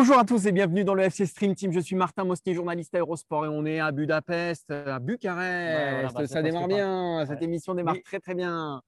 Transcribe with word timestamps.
Bonjour 0.00 0.16
à 0.16 0.22
tous 0.24 0.46
et 0.46 0.52
bienvenue 0.52 0.84
dans 0.84 0.94
le 0.94 1.02
FC 1.02 1.26
Stream 1.26 1.56
Team. 1.56 1.72
Je 1.72 1.80
suis 1.80 1.96
Martin 1.96 2.22
Mosnier, 2.22 2.54
journaliste 2.54 2.94
à 2.94 3.00
Eurosport 3.00 3.46
et 3.46 3.48
on 3.48 3.66
est 3.66 3.80
à 3.80 3.90
Budapest, 3.90 4.70
à 4.70 5.00
Bucarest. 5.00 6.14
bah, 6.14 6.20
c'est 6.20 6.34
ça 6.34 6.40
démarre 6.40 6.68
bien, 6.68 7.24
cette 7.26 7.40
Ouais. 7.40 7.44
émission 7.46 7.74
démarre 7.74 7.94
Oui. 7.96 8.02
très 8.04 8.20
très 8.20 8.36
bien. 8.36 8.80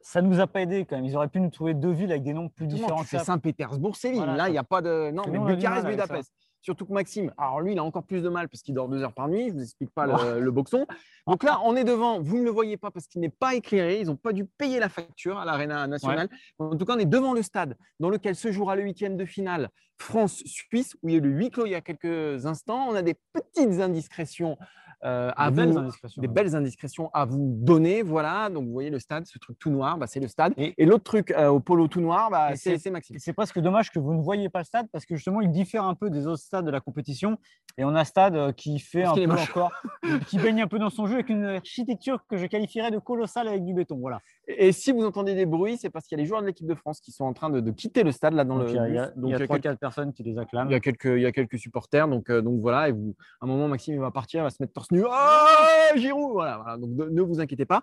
Ça 0.00 0.22
nous 0.22 0.40
a 0.40 0.46
pas 0.46 0.62
aidé 0.62 0.86
quand 0.86 0.96
même. 0.96 1.04
Ils 1.04 1.14
auraient 1.14 1.28
pu 1.28 1.40
nous 1.40 1.50
trouver 1.50 1.74
deux 1.74 1.90
villes 1.92 2.10
avec 2.10 2.22
des 2.22 2.32
noms 2.32 2.48
plus 2.48 2.64
Comment 2.66 2.74
différents 2.78 3.04
ça. 3.04 3.18
Saint-Pétersbourg, 3.18 3.96
Séville. 3.96 4.16
Voilà, 4.20 4.34
Là, 4.34 4.48
il 4.48 4.52
n'y 4.52 4.58
a 4.58 4.64
pas 4.64 4.80
de. 4.80 5.10
Non, 5.10 5.24
mais 5.30 5.38
Bucarest, 5.38 5.86
Budapest. 5.86 6.32
Surtout 6.60 6.86
que 6.86 6.92
Maxime, 6.92 7.32
alors 7.38 7.60
lui, 7.60 7.72
il 7.72 7.78
a 7.78 7.84
encore 7.84 8.02
plus 8.02 8.22
de 8.22 8.28
mal 8.28 8.48
parce 8.48 8.62
qu'il 8.62 8.74
dort 8.74 8.88
deux 8.88 9.02
heures 9.02 9.12
par 9.12 9.28
nuit. 9.28 9.48
Je 9.48 9.52
ne 9.52 9.58
vous 9.58 9.62
explique 9.62 9.90
pas 9.90 10.06
le, 10.06 10.40
le 10.40 10.50
boxon. 10.50 10.86
Donc 11.26 11.42
là, 11.42 11.60
on 11.64 11.76
est 11.76 11.84
devant. 11.84 12.20
Vous 12.20 12.38
ne 12.38 12.44
le 12.44 12.50
voyez 12.50 12.76
pas 12.76 12.90
parce 12.90 13.06
qu'il 13.06 13.20
n'est 13.20 13.28
pas 13.28 13.54
éclairé. 13.54 14.00
Ils 14.00 14.06
n'ont 14.06 14.16
pas 14.16 14.32
dû 14.32 14.44
payer 14.44 14.80
la 14.80 14.88
facture 14.88 15.38
à 15.38 15.44
l'Arena 15.44 15.86
nationale. 15.86 16.28
En 16.58 16.76
tout 16.76 16.84
cas, 16.84 16.94
on 16.96 16.98
est 16.98 17.06
devant 17.06 17.32
le 17.32 17.42
stade 17.42 17.76
dans 18.00 18.10
lequel 18.10 18.34
se 18.34 18.50
jouera 18.50 18.76
le 18.76 18.82
huitième 18.82 19.16
de 19.16 19.24
finale 19.24 19.70
France-Suisse, 19.98 20.96
où 21.02 21.08
il 21.08 21.12
y 21.12 21.14
a 21.16 21.18
eu 21.18 21.20
le 21.20 21.30
huis 21.30 21.50
clos 21.50 21.66
il 21.66 21.72
y 21.72 21.74
a 21.74 21.80
quelques 21.80 22.46
instants. 22.46 22.86
On 22.88 22.94
a 22.94 23.02
des 23.02 23.14
petites 23.32 23.80
indiscrétions 23.80 24.56
euh, 25.04 25.30
à 25.36 25.50
Des 25.50 25.50
vous 25.50 25.56
belles 25.68 25.78
indiscrétions. 25.78 26.22
des 26.22 26.28
belles 26.28 26.54
indiscrétions 26.56 27.10
à 27.14 27.24
vous 27.24 27.54
donner. 27.60 28.02
Voilà, 28.02 28.50
donc 28.50 28.64
vous 28.66 28.72
voyez 28.72 28.90
le 28.90 28.98
stade, 28.98 29.26
ce 29.26 29.38
truc 29.38 29.58
tout 29.58 29.70
noir, 29.70 29.96
bah, 29.98 30.06
c'est 30.06 30.20
le 30.20 30.28
stade. 30.28 30.52
Et, 30.56 30.74
Et- 30.78 30.86
l'autre 30.86 31.04
truc 31.04 31.30
euh, 31.30 31.48
au 31.48 31.60
polo 31.60 31.86
tout 31.88 32.00
noir, 32.00 32.30
bah, 32.30 32.56
c'est 32.56 32.90
Maxime. 32.90 33.16
C'est 33.18 33.32
presque 33.32 33.58
dommage 33.60 33.90
que 33.90 33.98
vous 33.98 34.14
ne 34.14 34.22
voyez 34.22 34.48
pas 34.48 34.60
le 34.60 34.64
stade 34.64 34.86
parce 34.92 35.06
que 35.06 35.14
justement, 35.14 35.40
il 35.40 35.50
diffère 35.50 35.84
un 35.84 35.94
peu 35.94 36.10
des 36.10 36.26
autres 36.26 36.42
stades 36.42 36.64
de 36.64 36.70
la 36.70 36.80
compétition. 36.80 37.38
Et 37.76 37.84
on 37.84 37.94
a 37.94 38.00
un 38.00 38.04
stade 38.04 38.34
euh, 38.34 38.52
qui 38.52 38.78
fait 38.80 39.02
Parce 39.02 39.18
un 39.18 39.24
peu 39.26 39.32
encore, 39.32 39.72
qui 40.28 40.38
baigne 40.38 40.62
un 40.62 40.66
peu 40.68 40.78
dans 40.78 40.90
son 40.90 41.06
jeu 41.06 41.14
avec 41.14 41.28
une 41.28 41.44
architecture 41.44 42.24
que 42.28 42.36
je 42.36 42.46
qualifierais 42.46 42.90
de 42.90 42.98
colossale 42.98 43.46
avec 43.48 43.64
du 43.64 43.74
béton. 43.74 43.98
Voilà. 43.98 44.20
Et, 44.48 44.72
si 44.72 44.92
vous 44.92 45.04
entendez 45.04 45.34
des 45.34 45.46
bruits, 45.46 45.76
c'est 45.76 45.90
parce 45.90 46.06
qu'il 46.06 46.16
y 46.16 46.20
a 46.20 46.22
les 46.22 46.26
joueurs 46.26 46.40
de 46.40 46.46
l'équipe 46.46 46.66
de 46.66 46.74
France 46.74 47.00
qui 47.00 47.12
sont 47.12 47.24
en 47.24 47.34
train 47.34 47.50
de, 47.50 47.60
de 47.60 47.70
quitter 47.70 48.02
le 48.02 48.12
stade 48.12 48.32
là 48.32 48.44
dans 48.44 48.58
Donc, 48.58 48.68
le 48.68 48.88
il 48.88 48.94
y 48.94 48.98
a, 48.98 49.06
Donc, 49.08 49.24
il 49.24 49.30
y 49.30 49.34
a 49.34 49.38
quelques- 49.38 49.60
quatre 49.60 49.78
personnes 49.78 50.12
qui 50.12 50.22
les 50.22 50.38
acclament. 50.38 50.68
il 50.68 50.72
y 50.72 50.76
a 50.76 50.80
quelques, 50.80 51.04
il 51.04 51.20
y 51.20 51.26
a 51.26 51.32
quelques 51.32 51.58
supporters, 51.58 52.08
donc, 52.08 52.30
euh, 52.30 52.40
donc 52.40 52.60
voilà. 52.60 52.88
Et 52.88 52.92
vous, 52.92 53.14
à 53.40 53.44
un 53.44 53.48
moment, 53.48 53.68
Maxime 53.68 53.94
il 53.94 54.00
va 54.00 54.10
partir, 54.10 54.40
il 54.40 54.44
va 54.44 54.50
se 54.50 54.56
mettre 54.60 54.72
torse 54.72 54.90
nu. 54.90 55.04
Ah, 55.10 55.90
Giroud, 55.96 56.32
voilà, 56.32 56.56
voilà. 56.56 56.78
Donc 56.78 56.90
ne, 56.90 57.04
ne 57.04 57.22
vous 57.22 57.40
inquiétez 57.40 57.66
pas. 57.66 57.82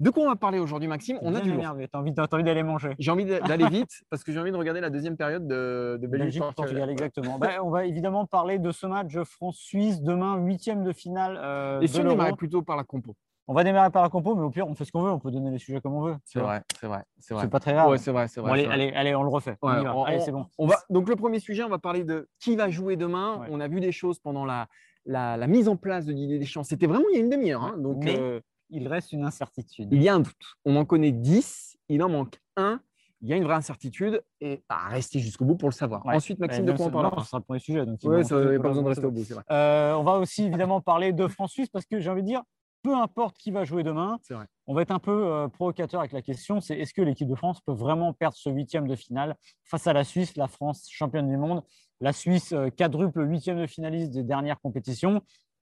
De 0.00 0.10
quoi 0.10 0.22
on 0.22 0.28
va 0.28 0.36
parler 0.36 0.60
aujourd'hui, 0.60 0.88
Maxime? 0.88 1.18
On 1.22 1.34
a 1.34 1.40
du 1.40 1.48
lourd. 1.50 1.58
énervé. 1.58 1.88
T'as 1.88 1.98
envie, 1.98 2.14
envie 2.16 2.44
d'aller 2.44 2.62
manger. 2.62 2.94
J'ai 3.00 3.10
envie 3.10 3.24
d'aller 3.24 3.68
vite 3.68 4.02
parce 4.10 4.22
que 4.22 4.30
j'ai 4.32 4.38
envie 4.38 4.52
de 4.52 4.56
regarder 4.56 4.80
la 4.80 4.90
deuxième 4.90 5.16
période 5.16 5.48
de, 5.48 5.98
de 6.00 6.06
Belgique. 6.06 6.40
Exactement. 6.88 7.38
Ben, 7.38 7.60
on 7.64 7.70
va 7.70 7.84
évidemment 7.84 8.24
parler 8.24 8.60
de 8.60 8.70
ce 8.70 8.86
match 8.86 9.18
France-Suisse 9.18 10.00
demain, 10.00 10.36
huitième 10.36 10.84
de 10.84 10.92
finale 10.92 11.36
euh, 11.42 11.80
Et 11.80 11.86
de 11.86 11.90
si 11.90 12.00
on 12.00 12.36
plutôt 12.36 12.62
par 12.62 12.76
la 12.76 12.84
compo 12.84 13.16
On 13.48 13.54
va 13.54 13.64
démarrer 13.64 13.90
par 13.90 14.02
la 14.02 14.10
compo, 14.10 14.34
mais 14.34 14.42
au 14.42 14.50
pire, 14.50 14.68
on 14.68 14.74
fait 14.74 14.84
ce 14.84 14.92
qu'on 14.92 15.02
veut. 15.02 15.10
On 15.10 15.18
peut 15.18 15.30
donner 15.30 15.50
les 15.50 15.58
sujets 15.58 15.80
comme 15.80 15.94
on 15.94 16.02
veut. 16.02 16.16
C'est 16.24 16.38
vrai, 16.38 16.62
c'est 16.78 16.86
vrai, 16.86 17.02
c'est 17.18 17.32
vrai. 17.34 17.44
C'est 17.44 17.50
pas 17.50 17.60
très 17.60 17.72
grave. 17.72 17.88
Ouais, 17.90 17.96
c'est 17.98 18.10
vrai, 18.12 18.28
c'est 18.28 18.40
vrai. 18.40 18.48
Bon, 18.50 18.52
allez, 18.54 18.64
c'est 18.64 18.70
allez, 18.70 18.92
allez, 18.94 19.14
on 19.14 19.22
le 19.22 19.30
refait. 19.30 19.56
On 19.62 19.80
y 19.80 19.84
va. 19.84 19.96
on- 19.96 20.04
allez, 20.04 20.20
c'est 20.20 20.32
bon. 20.32 20.46
On 20.58 20.66
va, 20.66 20.76
donc 20.90 21.08
le 21.08 21.16
premier 21.16 21.40
sujet, 21.40 21.62
on 21.64 21.68
va 21.70 21.78
parler 21.78 22.04
de 22.04 22.28
qui 22.38 22.56
va 22.56 22.68
jouer 22.68 22.96
demain. 22.96 23.38
Ouais. 23.40 23.46
On 23.50 23.58
a 23.60 23.66
vu 23.68 23.80
des 23.80 23.90
choses 23.92 24.18
pendant 24.18 24.44
la, 24.44 24.68
la, 25.06 25.36
la 25.38 25.46
mise 25.46 25.68
en 25.68 25.76
place 25.76 26.04
de 26.04 26.12
Didier 26.12 26.38
Deschamps. 26.38 26.62
C'était 26.64 26.86
vraiment 26.86 27.06
il 27.10 27.16
y 27.16 27.18
a 27.18 27.24
une 27.24 27.30
demi-heure. 27.30 27.62
hein. 27.64 27.76
Donc 27.78 28.04
Mais- 28.04 28.18
euh, 28.20 28.40
Il 28.70 28.86
reste 28.86 29.12
une 29.12 29.24
incertitude. 29.24 29.88
il 29.92 30.02
y 30.02 30.10
a 30.10 30.14
un 30.14 30.20
doute. 30.20 30.56
On 30.66 30.76
en 30.76 30.84
connaît 30.84 31.12
10, 31.12 31.78
il 31.88 32.02
en 32.02 32.10
manque 32.10 32.38
un. 32.56 32.80
Il 33.22 33.28
y 33.28 33.32
a 33.32 33.36
une 33.36 33.44
vraie 33.44 33.54
incertitude 33.54 34.22
et 34.40 34.62
bah, 34.68 34.76
restez 34.90 35.18
jusqu'au 35.20 35.44
bout 35.46 35.56
pour 35.56 35.68
le 35.70 35.74
savoir. 35.74 36.04
Ouais. 36.06 36.14
Ensuite, 36.14 36.38
Maxime, 36.38 36.66
de 36.66 36.72
quoi 36.72 36.86
on 36.86 36.90
non, 36.90 37.00
parlera 37.02 37.22
Ce 37.24 37.30
sera 37.30 37.38
le 37.38 37.44
premier 37.44 37.58
sujet. 37.60 37.84
Donc 37.86 37.98
Ouais, 38.04 38.20
il 38.20 38.24
ça, 38.24 38.36
pas 38.36 38.68
besoin 38.68 38.82
de 38.84 38.88
rester 38.88 39.06
au 39.06 39.10
bout, 39.10 39.24
c'est 39.24 39.34
vrai. 39.34 39.42
Euh, 39.50 39.94
on 39.94 40.04
va 40.04 40.18
aussi 40.18 40.44
évidemment 40.44 40.80
parler 40.82 41.12
de 41.12 41.26
France-Suisse 41.26 41.68
parce 41.68 41.84
que 41.86 41.98
j'ai 41.98 42.10
envie 42.10 42.22
de 42.22 42.26
dire, 42.28 42.42
peu 42.88 42.94
importe 42.94 43.36
qui 43.36 43.50
va 43.50 43.64
jouer 43.64 43.82
demain, 43.82 44.18
on 44.66 44.74
va 44.74 44.80
être 44.80 44.92
un 44.92 44.98
peu 44.98 45.26
euh, 45.26 45.48
provocateur 45.48 46.00
avec 46.00 46.12
la 46.12 46.22
question 46.22 46.60
c'est 46.62 46.78
est-ce 46.78 46.94
que 46.94 47.02
l'équipe 47.02 47.28
de 47.28 47.34
France 47.34 47.60
peut 47.60 47.72
vraiment 47.74 48.14
perdre 48.14 48.34
ce 48.36 48.48
huitième 48.48 48.88
de 48.88 48.96
finale 48.96 49.36
face 49.64 49.86
à 49.86 49.92
la 49.92 50.04
Suisse, 50.04 50.36
la 50.36 50.48
France 50.48 50.88
championne 50.90 51.28
du 51.28 51.36
monde, 51.36 51.62
la 52.00 52.14
Suisse 52.14 52.52
euh, 52.52 52.70
quadruple 52.70 53.20
huitième 53.28 53.60
de 53.60 53.66
finaliste 53.66 54.10
des 54.10 54.22
dernières 54.22 54.58
compétitions 54.58 55.20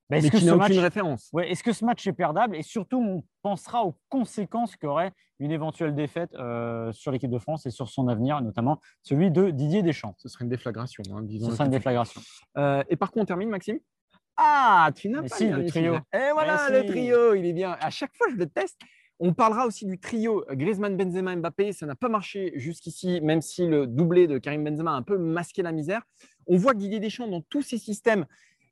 Ben, 0.09 0.23
Est-ce 0.23 0.31
que, 0.31 0.39
ce 0.39 0.51
match, 0.51 0.71
référence. 0.77 1.29
ouais, 1.33 1.51
est-ce 1.51 1.63
que 1.63 1.73
ce 1.73 1.83
match 1.83 2.07
est 2.07 2.13
perdable 2.13 2.55
Et 2.55 2.63
surtout, 2.63 3.01
on 3.01 3.23
pensera 3.41 3.83
aux 3.83 3.95
conséquences 4.07 4.77
qu'aurait 4.77 5.11
une 5.39 5.51
éventuelle 5.51 5.93
défaite 5.93 6.33
euh, 6.35 6.93
sur 6.93 7.11
l'équipe 7.11 7.29
de 7.29 7.39
France 7.39 7.65
et 7.65 7.71
sur 7.71 7.89
son 7.89 8.07
avenir, 8.07 8.41
notamment 8.41 8.79
celui 9.03 9.31
de 9.31 9.49
Didier 9.49 9.83
Deschamps. 9.83 10.15
Ce 10.17 10.29
serait 10.29 10.45
une 10.45 10.49
déflagration, 10.49 11.03
hein, 11.11 11.19
Ce 11.23 11.25
disons. 11.25 11.51
sera 11.51 11.65
une 11.65 11.71
déflagration. 11.71 12.21
Euh, 12.57 12.83
et 12.89 12.95
par 12.95 13.11
quoi 13.11 13.21
on 13.23 13.25
termine, 13.25 13.49
Maxime? 13.49 13.79
Ah, 14.37 14.91
tu 14.95 15.09
n'as 15.09 15.23
pas 15.23 15.35
si, 15.35 15.47
le 15.49 15.65
trio. 15.67 15.95
Et 16.13 16.31
voilà, 16.33 16.67
Mais 16.69 16.77
le 16.77 16.81
si. 16.83 16.87
trio, 16.89 17.33
il 17.33 17.45
est 17.45 17.53
bien. 17.53 17.75
À 17.79 17.89
chaque 17.89 18.15
fois, 18.15 18.27
je 18.31 18.35
le 18.35 18.45
teste. 18.47 18.79
On 19.19 19.33
parlera 19.33 19.65
aussi 19.65 19.85
du 19.87 19.99
trio 19.99 20.45
Griezmann, 20.51 20.95
Benzema, 20.95 21.35
Mbappé. 21.35 21.73
Ça 21.73 21.87
n'a 21.87 21.95
pas 21.95 22.07
marché 22.09 22.51
jusqu'ici, 22.55 23.19
même 23.21 23.41
si 23.41 23.65
le 23.65 23.87
doublé 23.87 24.27
de 24.27 24.37
Karim 24.37 24.63
Benzema 24.63 24.91
a 24.91 24.95
un 24.95 25.01
peu 25.01 25.17
masqué 25.17 25.63
la 25.63 25.71
misère. 25.71 26.03
On 26.45 26.55
voit 26.57 26.73
que 26.73 26.77
Didier 26.77 26.99
Deschamps, 26.99 27.27
dans 27.27 27.41
tous 27.41 27.63
ses 27.63 27.79
systèmes, 27.79 28.25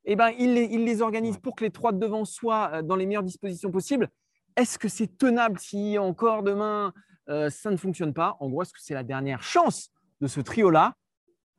eh 0.06 0.16
ben, 0.16 0.30
il, 0.38 0.53
les, 0.53 0.66
il 0.66 0.86
les 0.86 1.02
organise 1.02 1.34
Ouais. 1.36 1.42
pour 1.42 1.56
que 1.56 1.64
les 1.66 1.72
trois 1.72 1.92
de 1.92 1.97
devant 1.97 2.26
soient 2.26 2.70
euh, 2.74 2.82
dans 2.84 2.96
les 2.96 3.08
meilleures 3.08 3.24
dispositions 3.24 3.72
possibles. 3.72 4.08
Est-ce 4.56 4.78
que 4.78 4.88
c'est 4.88 5.18
tenable 5.18 5.59
si 5.59 5.97
encore 5.97 6.44
demain 6.44 6.94
euh, 7.28 7.50
ça 7.50 7.72
ne 7.72 7.76
fonctionne 7.78 8.14
pas? 8.14 8.38
En 8.40 8.47
gros, 8.50 8.62
est-ce 8.62 8.72
que 8.72 8.80
c'est 8.82 8.94
la 8.94 9.03
dernière 9.03 9.42
chance 9.42 9.90
de 10.22 10.28
ce 10.28 10.42
trio-là? 10.42 10.94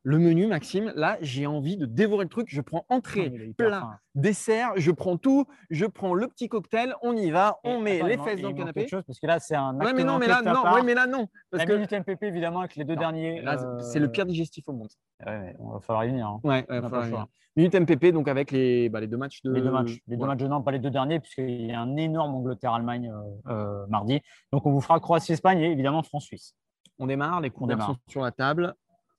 Le 0.09 0.21
menu, 0.21 0.47
Maxime, 0.47 0.93
là, 0.95 1.19
j'ai 1.21 1.49
envie 1.49 1.77
de 1.77 1.85
dévorer 1.85 2.27
le 2.27 2.29
truc. 2.29 2.47
Je 2.49 2.61
prends 2.61 2.85
entrée, 2.89 3.27
hyper 3.27 3.67
plat, 3.67 3.81
fin. 3.81 3.99
dessert, 4.15 4.71
je 4.77 4.93
prends 4.93 5.17
tout, 5.17 5.47
je 5.69 5.85
prends 5.85 6.15
le 6.15 6.29
petit 6.29 6.49
cocktail, 6.49 6.95
on 7.03 7.17
y 7.17 7.33
va, 7.33 7.59
on 7.65 7.81
Et 7.81 7.83
met 7.83 7.97
attends, 7.97 8.07
les 8.07 8.19
fesses 8.19 8.41
dans 8.41 8.51
le 8.51 8.55
canapé. 8.55 8.87
chose, 8.87 9.03
parce 9.05 9.19
que 9.19 9.27
là, 9.27 9.41
c'est 9.41 9.57
un 9.57 9.77
Ouais, 9.81 9.93
mais 9.93 10.05
non, 10.05 10.19
mais 10.19 10.29
là, 10.29 10.43
non, 10.43 10.63
ouais, 10.75 10.85
mais 10.85 10.95
là, 10.95 11.09
non. 11.09 11.27
Parce 11.51 11.65
La 11.65 11.67
que 11.67 11.73
minute 11.73 11.91
MPP, 11.91 12.23
évidemment, 12.23 12.61
avec 12.61 12.77
les 12.77 12.85
deux 12.85 12.95
Non, 12.95 13.01
derniers. 13.01 13.43
là, 13.43 13.57
euh, 13.61 13.81
c'est 13.81 13.99
le 13.99 14.09
pire 14.09 14.27
digestif 14.27 14.69
au 14.69 14.75
monde. 14.75 14.87
ouais, 15.27 15.33
ouais, 15.39 15.57
on 15.59 15.71
va 15.71 15.81
falloir 15.81 16.05
y 16.05 16.09
venir. 16.11 16.29
hein. 16.29 16.41
Ouais, 16.45 16.65
On 16.69 16.69
pas 16.69 16.81
le 16.81 16.87
revenir. 16.87 17.11
choix. 17.11 17.29
Minute 17.57 17.75
MPP, 17.75 18.13
donc 18.13 18.29
avec 18.29 18.53
les, 18.53 18.89
bah, 18.89 19.01
les 19.01 19.09
deux 19.09 19.17
matchs 19.17 19.43
de. 19.43 19.51
Les 19.53 19.61
deux 19.61 19.73
matchs, 19.73 19.99
les 20.07 20.17
deux 20.17 20.27
matchs 20.27 20.39
de 20.39 20.47
Nantes, 20.47 20.65
pas 20.65 20.71
les 20.71 20.79
deux 20.79 20.91
derniers, 20.91 21.19
puisqu'il 21.19 21.67
y 21.67 21.73
a 21.73 21.81
un 21.81 21.97
énorme 21.97 22.33
Angleterre-Allemagne 22.37 23.11
euh, 23.13 23.51
euh, 23.53 23.87
mardi. 23.89 24.21
Donc, 24.53 24.67
on 24.67 24.71
vous 24.71 24.81
fera 24.81 25.01
Croatie-Espagne 25.01 25.59
et 25.63 25.73
évidemment 25.73 26.05
France-Suisse. 26.05 26.55
On 27.01 27.09
démarre, 27.09 27.41
les 27.41 27.51
démarre. 27.51 27.89
sont 27.89 27.97
sur 28.07 28.23
la 28.23 28.31
table. 28.31 28.73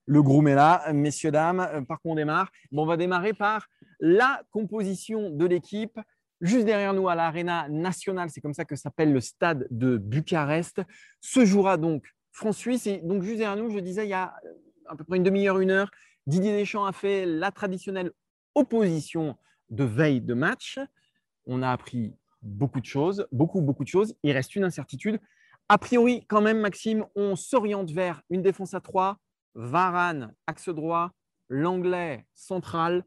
Le 0.07 0.23
groom 0.23 0.47
est 0.47 0.55
là, 0.55 0.91
messieurs, 0.93 1.31
dames. 1.31 1.59
Euh, 1.59 1.81
Par 1.81 1.99
quoi 1.99 2.13
on 2.13 2.15
démarre? 2.15 2.49
Bon, 2.71 2.83
On 2.83 2.85
va 2.85 2.95
démarrer 2.95 3.33
par 3.33 3.67
la 3.99 4.41
composition 4.51 5.29
de 5.29 5.45
l'équipe. 5.45 5.99
Juste 6.39 6.65
derrière 6.65 6.93
nous, 6.93 7.09
à 7.09 7.15
l'Arena 7.15 7.67
nationale, 7.67 8.29
c'est 8.29 8.39
comme 8.39 8.53
ça 8.53 8.63
que 8.63 8.77
s'appelle 8.77 9.11
le 9.11 9.19
stade 9.19 9.67
de 9.69 9.97
Bucarest, 9.97 10.81
se 11.19 11.45
jouera 11.45 11.75
donc 11.75 12.05
France-Suisse. 12.31 12.87
Et 12.87 12.99
donc, 12.99 13.21
juste 13.21 13.39
derrière 13.39 13.61
nous, 13.61 13.69
je 13.69 13.79
disais, 13.79 14.05
il 14.05 14.09
y 14.09 14.13
a 14.13 14.33
euh, 14.45 14.49
à 14.87 14.95
peu 14.95 15.03
près 15.03 15.17
une 15.17 15.23
demi-heure, 15.23 15.59
une 15.59 15.71
heure, 15.71 15.91
Didier 16.25 16.57
Deschamps 16.57 16.85
a 16.85 16.93
fait 16.93 17.25
la 17.25 17.51
traditionnelle 17.51 18.11
opposition 18.55 19.37
de 19.69 19.83
veille 19.83 20.21
de 20.21 20.33
match. 20.33 20.79
On 21.45 21.61
a 21.61 21.71
appris 21.71 22.13
beaucoup 22.41 22.79
de 22.79 22.85
choses, 22.85 23.27
beaucoup, 23.31 23.61
beaucoup 23.61 23.83
de 23.83 23.89
choses. 23.89 24.15
Il 24.23 24.31
reste 24.31 24.55
une 24.55 24.63
incertitude. 24.63 25.19
A 25.69 25.77
priori, 25.77 26.25
quand 26.27 26.41
même, 26.41 26.59
Maxime, 26.59 27.05
on 27.15 27.35
s'oriente 27.35 27.91
vers 27.91 28.21
une 28.29 28.41
défense 28.41 28.73
à 28.73 28.79
3, 28.79 29.17
Varane, 29.57 30.33
axe 30.45 30.69
droit, 30.69 31.11
l'anglais 31.49 32.25
central, 32.33 33.03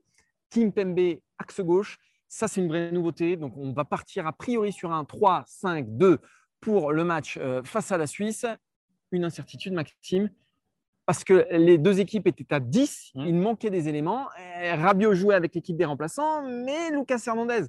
Kim 0.51 0.73
Pembe, 0.73 1.19
axe 1.39 1.61
gauche. 1.61 1.99
Ça, 2.29 2.49
c'est 2.49 2.61
une 2.61 2.69
vraie 2.69 2.93
nouveauté. 2.93 3.37
Donc, 3.37 3.57
on 3.57 3.73
va 3.73 3.85
partir 3.85 4.27
a 4.27 4.33
priori 4.33 4.73
sur 4.73 4.93
un 4.93 5.05
3-5-2 5.05 6.19
pour 6.61 6.93
le 6.93 7.05
match 7.05 7.39
euh, 7.41 7.63
face 7.63 7.93
à 7.93 7.99
la 7.99 8.07
Suisse. 8.07 8.47
Une 9.13 9.25
incertitude, 9.25 9.73
Maxime, 9.73 10.31
parce 11.07 11.25
que 11.25 11.47
les 11.51 11.79
deux 11.79 12.01
équipes 12.01 12.27
étaient 12.27 12.53
à 12.53 12.61
10. 12.61 13.13
Mmh. 13.15 13.27
Il 13.27 13.35
manquait 13.37 13.71
des 13.71 13.89
éléments. 13.89 14.29
Euh, 14.63 14.75
Rabiot 14.77 15.15
jouait 15.15 15.35
avec 15.35 15.55
l'équipe 15.55 15.77
des 15.77 15.85
remplaçants, 15.85 16.43
mais 16.43 16.91
Lucas 16.91 17.23
Hernandez 17.27 17.67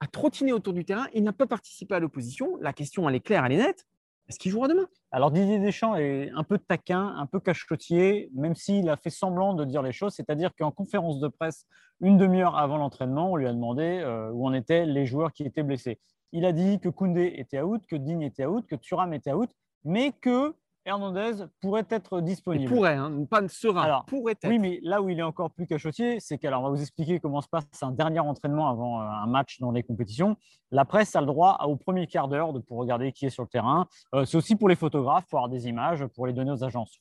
a 0.00 0.06
trottiné 0.06 0.52
autour 0.52 0.72
du 0.72 0.84
terrain. 0.84 1.06
Il 1.14 1.22
n'a 1.22 1.32
pas 1.32 1.46
participé 1.46 1.94
à 1.94 2.00
l'opposition. 2.00 2.56
La 2.60 2.72
question, 2.72 3.08
elle 3.08 3.14
est 3.14 3.20
claire, 3.20 3.44
elle 3.44 3.52
est 3.52 3.58
nette. 3.58 3.86
Est-ce 4.28 4.38
qu'il 4.38 4.50
jouera 4.50 4.68
demain? 4.68 4.88
Alors 5.14 5.30
Didier 5.30 5.60
Deschamps 5.60 5.94
est 5.94 6.32
un 6.34 6.42
peu 6.42 6.58
taquin, 6.58 7.14
un 7.16 7.26
peu 7.26 7.38
cachotier, 7.38 8.30
même 8.34 8.56
s'il 8.56 8.88
a 8.88 8.96
fait 8.96 9.10
semblant 9.10 9.54
de 9.54 9.64
dire 9.64 9.80
les 9.80 9.92
choses. 9.92 10.12
C'est-à-dire 10.12 10.50
qu'en 10.58 10.72
conférence 10.72 11.20
de 11.20 11.28
presse, 11.28 11.68
une 12.00 12.18
demi-heure 12.18 12.58
avant 12.58 12.78
l'entraînement, 12.78 13.30
on 13.30 13.36
lui 13.36 13.46
a 13.46 13.52
demandé 13.52 14.00
euh, 14.02 14.32
où 14.32 14.44
en 14.44 14.52
étaient 14.52 14.86
les 14.86 15.06
joueurs 15.06 15.32
qui 15.32 15.44
étaient 15.44 15.62
blessés. 15.62 16.00
Il 16.32 16.44
a 16.44 16.50
dit 16.50 16.80
que 16.80 16.88
Koundé 16.88 17.32
était 17.36 17.60
out, 17.60 17.86
que 17.86 17.94
Digne 17.94 18.22
était 18.22 18.44
out, 18.44 18.66
que 18.66 18.74
Thuram 18.74 19.14
était 19.14 19.32
out, 19.32 19.48
mais 19.84 20.10
que 20.10 20.52
Hernandez 20.86 21.46
pourrait 21.62 21.86
être 21.88 22.20
disponible. 22.20 22.64
Il 22.64 22.68
pourrait, 22.68 22.96
hein, 22.96 23.24
pas 23.30 23.46
sera. 23.48 23.84
Alors, 23.84 24.04
pourrait 24.04 24.32
être. 24.32 24.48
Oui, 24.48 24.58
mais 24.58 24.80
là 24.82 25.00
où 25.00 25.08
il 25.08 25.18
est 25.18 25.22
encore 25.22 25.50
plus 25.50 25.66
cachotier, 25.66 26.20
c'est 26.20 26.36
qu'alors 26.36 26.60
on 26.60 26.64
va 26.64 26.70
vous 26.70 26.80
expliquer 26.80 27.20
comment 27.20 27.40
se 27.40 27.48
passe 27.48 27.64
un 27.82 27.90
dernier 27.90 28.20
entraînement 28.20 28.68
avant 28.68 29.00
euh, 29.00 29.04
un 29.04 29.26
match 29.26 29.60
dans 29.60 29.70
les 29.70 29.82
compétitions. 29.82 30.36
La 30.70 30.84
presse 30.84 31.16
a 31.16 31.20
le 31.20 31.26
droit 31.26 31.58
au 31.64 31.76
premier 31.76 32.06
quart 32.06 32.28
d'heure 32.28 32.52
de 32.52 32.58
pour 32.58 32.78
regarder 32.78 33.12
qui 33.12 33.26
est 33.26 33.30
sur 33.30 33.44
le 33.44 33.48
terrain. 33.48 33.86
Euh, 34.14 34.26
c'est 34.26 34.36
aussi 34.36 34.56
pour 34.56 34.68
les 34.68 34.76
photographes, 34.76 35.26
pour 35.26 35.38
avoir 35.38 35.48
des 35.48 35.68
images, 35.68 36.04
pour 36.08 36.26
les 36.26 36.34
donner 36.34 36.50
aux 36.50 36.64
agences. 36.64 36.98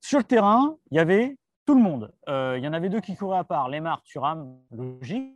Sur 0.00 0.18
le 0.18 0.24
terrain, 0.24 0.76
il 0.90 0.96
y 0.98 1.00
avait 1.00 1.38
tout 1.64 1.74
le 1.74 1.80
monde. 1.80 2.12
Euh, 2.28 2.56
il 2.58 2.64
y 2.64 2.68
en 2.68 2.74
avait 2.74 2.90
deux 2.90 3.00
qui 3.00 3.16
couraient 3.16 3.38
à 3.38 3.44
part, 3.44 3.70
Lemar, 3.70 4.02
Thuram, 4.02 4.58
logique. 4.70 5.32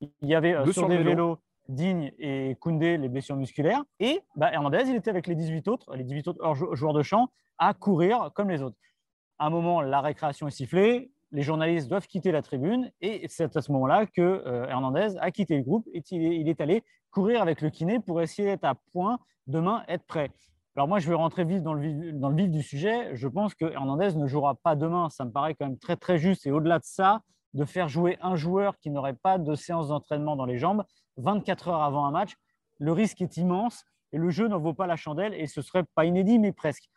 Il 0.00 0.28
y 0.28 0.34
avait 0.34 0.56
sur 0.72 0.88
des 0.88 1.02
vélos 1.02 1.38
Digne 1.68 2.12
et 2.18 2.56
Koundé, 2.60 2.96
les 2.96 3.08
blessures 3.08 3.36
musculaires. 3.36 3.84
Et 4.00 4.20
bah, 4.36 4.52
Hernandez, 4.52 4.84
il 4.86 4.96
était 4.96 5.10
avec 5.10 5.26
les 5.26 5.34
18 5.34 5.68
autres, 5.68 5.94
les 5.96 6.04
18 6.04 6.28
autres 6.28 6.74
joueurs 6.74 6.94
de 6.94 7.02
champ, 7.02 7.28
à 7.58 7.74
courir 7.74 8.30
comme 8.34 8.50
les 8.50 8.62
autres. 8.62 8.76
À 9.38 9.46
un 9.46 9.50
moment, 9.50 9.80
la 9.80 10.00
récréation 10.00 10.48
est 10.48 10.52
sifflée, 10.52 11.10
les 11.30 11.42
journalistes 11.42 11.88
doivent 11.88 12.06
quitter 12.06 12.32
la 12.32 12.42
tribune, 12.42 12.90
et 13.00 13.26
c'est 13.28 13.56
à 13.56 13.60
ce 13.60 13.70
moment-là 13.72 14.06
que 14.06 14.20
euh, 14.22 14.66
Hernandez 14.66 15.16
a 15.20 15.30
quitté 15.30 15.56
le 15.56 15.62
groupe 15.62 15.86
et 15.92 16.02
il 16.10 16.48
est 16.48 16.60
allé 16.60 16.82
courir 17.10 17.42
avec 17.42 17.60
le 17.60 17.70
kiné 17.70 18.00
pour 18.00 18.20
essayer 18.22 18.48
d'être 18.48 18.64
à 18.64 18.74
point 18.92 19.18
demain, 19.46 19.84
être 19.88 20.04
prêt. 20.06 20.30
Alors 20.76 20.86
moi, 20.86 21.00
je 21.00 21.08
vais 21.08 21.16
rentrer 21.16 21.44
vite 21.44 21.64
vif, 21.64 22.14
dans 22.14 22.28
le 22.28 22.36
vif 22.36 22.50
du 22.50 22.62
sujet. 22.62 23.14
Je 23.16 23.26
pense 23.26 23.54
que 23.54 23.64
Hernandez 23.64 24.14
ne 24.14 24.28
jouera 24.28 24.54
pas 24.54 24.76
demain. 24.76 25.08
Ça 25.08 25.24
me 25.24 25.32
paraît 25.32 25.54
quand 25.54 25.66
même 25.66 25.78
très 25.78 25.96
très 25.96 26.18
juste. 26.18 26.46
Et 26.46 26.52
au-delà 26.52 26.78
de 26.78 26.84
ça, 26.84 27.22
de 27.54 27.64
faire 27.64 27.88
jouer 27.88 28.18
un 28.20 28.36
joueur 28.36 28.78
qui 28.78 28.90
n'aurait 28.90 29.14
pas 29.14 29.38
de 29.38 29.54
séance 29.54 29.88
d'entraînement 29.88 30.36
dans 30.36 30.44
les 30.44 30.58
jambes, 30.58 30.84
24 31.16 31.68
heures 31.68 31.82
avant 31.82 32.04
un 32.06 32.10
match, 32.10 32.34
le 32.78 32.92
risque 32.92 33.20
est 33.20 33.36
immense 33.36 33.84
et 34.12 34.18
le 34.18 34.30
jeu 34.30 34.48
n'en 34.48 34.58
vaut 34.58 34.74
pas 34.74 34.86
la 34.86 34.96
chandelle 34.96 35.34
et 35.34 35.46
ce 35.46 35.62
serait 35.62 35.84
pas 35.94 36.04
inédit, 36.04 36.38
mais 36.38 36.52
presque. 36.52 36.88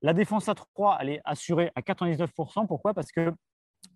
La 0.00 0.12
défense 0.12 0.48
à 0.48 0.54
3, 0.54 0.98
elle 1.00 1.08
est 1.10 1.20
assurée 1.24 1.72
à 1.74 1.80
99%. 1.80 2.66
Pourquoi? 2.66 2.94
Parce 2.94 3.10
que 3.10 3.32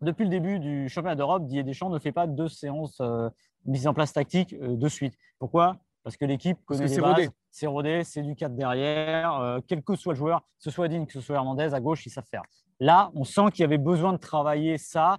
depuis 0.00 0.25
le 0.25 0.31
début 0.31 0.58
du 0.58 0.88
championnat 0.88 1.14
d'Europe, 1.14 1.44
Didier 1.44 1.62
Deschamps 1.62 1.90
ne 1.90 1.99
fait 1.99 2.12
pas 2.12 2.26
deux 2.26 2.49
séances 2.49 3.00
euh, 3.00 3.28
mises 3.64 3.87
en 3.87 3.94
place 3.94 4.12
tactiques 4.12 4.54
euh, 4.54 4.76
de 4.76 4.88
suite. 4.88 5.14
Pourquoi? 5.38 5.76
Parce 6.02 6.16
que 6.16 6.25
l'équipe 6.25 6.58
connaît 6.64 6.87
les 6.87 7.00
bases, 7.00 7.31
c'est 7.50 7.69
rodé, 7.69 8.02
c'est 8.02 8.22
du 8.22 8.34
4 8.34 8.56
derrière, 8.56 9.34
euh, 9.37 9.60
quel 9.69 9.82
que 9.82 9.94
soit 9.94 10.14
le 10.14 10.19
joueur, 10.19 10.40
que 10.40 10.64
ce 10.64 10.70
soit 10.70 10.88
Digne, 10.88 11.06
que 11.06 11.12
ce 11.12 11.20
soit 11.20 11.37
Hernandez, 11.37 11.72
à 11.75 11.81
gauche, 11.81 12.04
ils 12.06 12.10
savent 12.10 12.26
faire. 12.28 12.43
Là, 12.81 13.12
on 13.14 13.22
sent 13.22 13.52
qu'il 13.52 13.60
y 13.60 13.64
avait 13.64 13.78
besoin 13.78 14.12
de 14.12 14.19
travailler 14.19 14.78
ça 14.78 15.19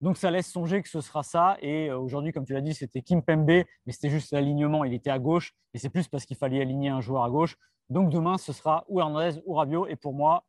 donc 0.00 0.16
ça 0.16 0.30
laisse 0.30 0.50
songer 0.50 0.82
que 0.82 0.88
ce 0.88 1.00
sera 1.00 1.22
ça. 1.22 1.56
Et 1.60 1.90
euh, 1.90 1.98
aujourd'hui, 1.98 2.32
comme 2.32 2.44
tu 2.44 2.54
l'as 2.54 2.60
dit, 2.60 2.74
c'était 2.74 3.02
Kim 3.02 3.22
Pembe, 3.22 3.46
mais 3.46 3.92
c'était 3.92 4.10
juste 4.10 4.32
l'alignement. 4.32 4.84
Il 4.84 4.94
était 4.94 5.10
à 5.10 5.18
gauche 5.18 5.52
et 5.74 5.78
c'est 5.78 5.90
plus 5.90 6.08
parce 6.08 6.24
qu'il 6.24 6.36
fallait 6.36 6.60
aligner 6.60 6.88
un 6.88 7.00
joueur 7.00 7.24
à 7.24 7.30
gauche. 7.30 7.56
Donc 7.90 8.10
demain, 8.10 8.38
ce 8.38 8.52
sera 8.52 8.84
ou 8.88 9.00
Hernandez 9.00 9.40
ou 9.44 9.54
Rabiot. 9.54 9.86
Et 9.88 9.96
pour 9.96 10.14
moi, 10.14 10.44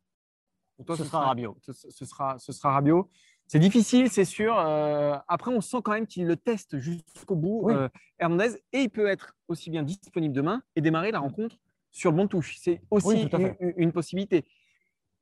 ce, 0.88 1.04
sera, 1.04 1.26
Rabiot. 1.26 1.56
Ce, 1.60 2.04
sera, 2.04 2.38
ce 2.38 2.52
sera 2.52 2.72
Rabiot. 2.72 3.10
C'est 3.46 3.58
difficile, 3.58 4.08
c'est 4.08 4.24
sûr. 4.24 4.58
Euh, 4.58 5.16
après, 5.28 5.52
on 5.52 5.60
sent 5.60 5.78
quand 5.84 5.92
même 5.92 6.06
qu'il 6.06 6.26
le 6.26 6.36
teste 6.36 6.78
jusqu'au 6.78 7.36
bout, 7.36 7.68
euh, 7.68 7.88
Hernandez, 8.18 8.62
et 8.72 8.82
il 8.82 8.88
peut 8.88 9.08
être 9.08 9.36
aussi 9.48 9.68
bien 9.68 9.82
disponible 9.82 10.34
demain 10.34 10.62
et 10.76 10.80
démarrer 10.80 11.10
la 11.10 11.18
rencontre 11.18 11.56
sur 11.90 12.10
le 12.10 12.16
bon 12.16 12.26
touche. 12.26 12.56
C'est 12.58 12.80
aussi 12.90 13.28
une, 13.30 13.74
une, 13.76 13.92
possibilité. 13.92 14.46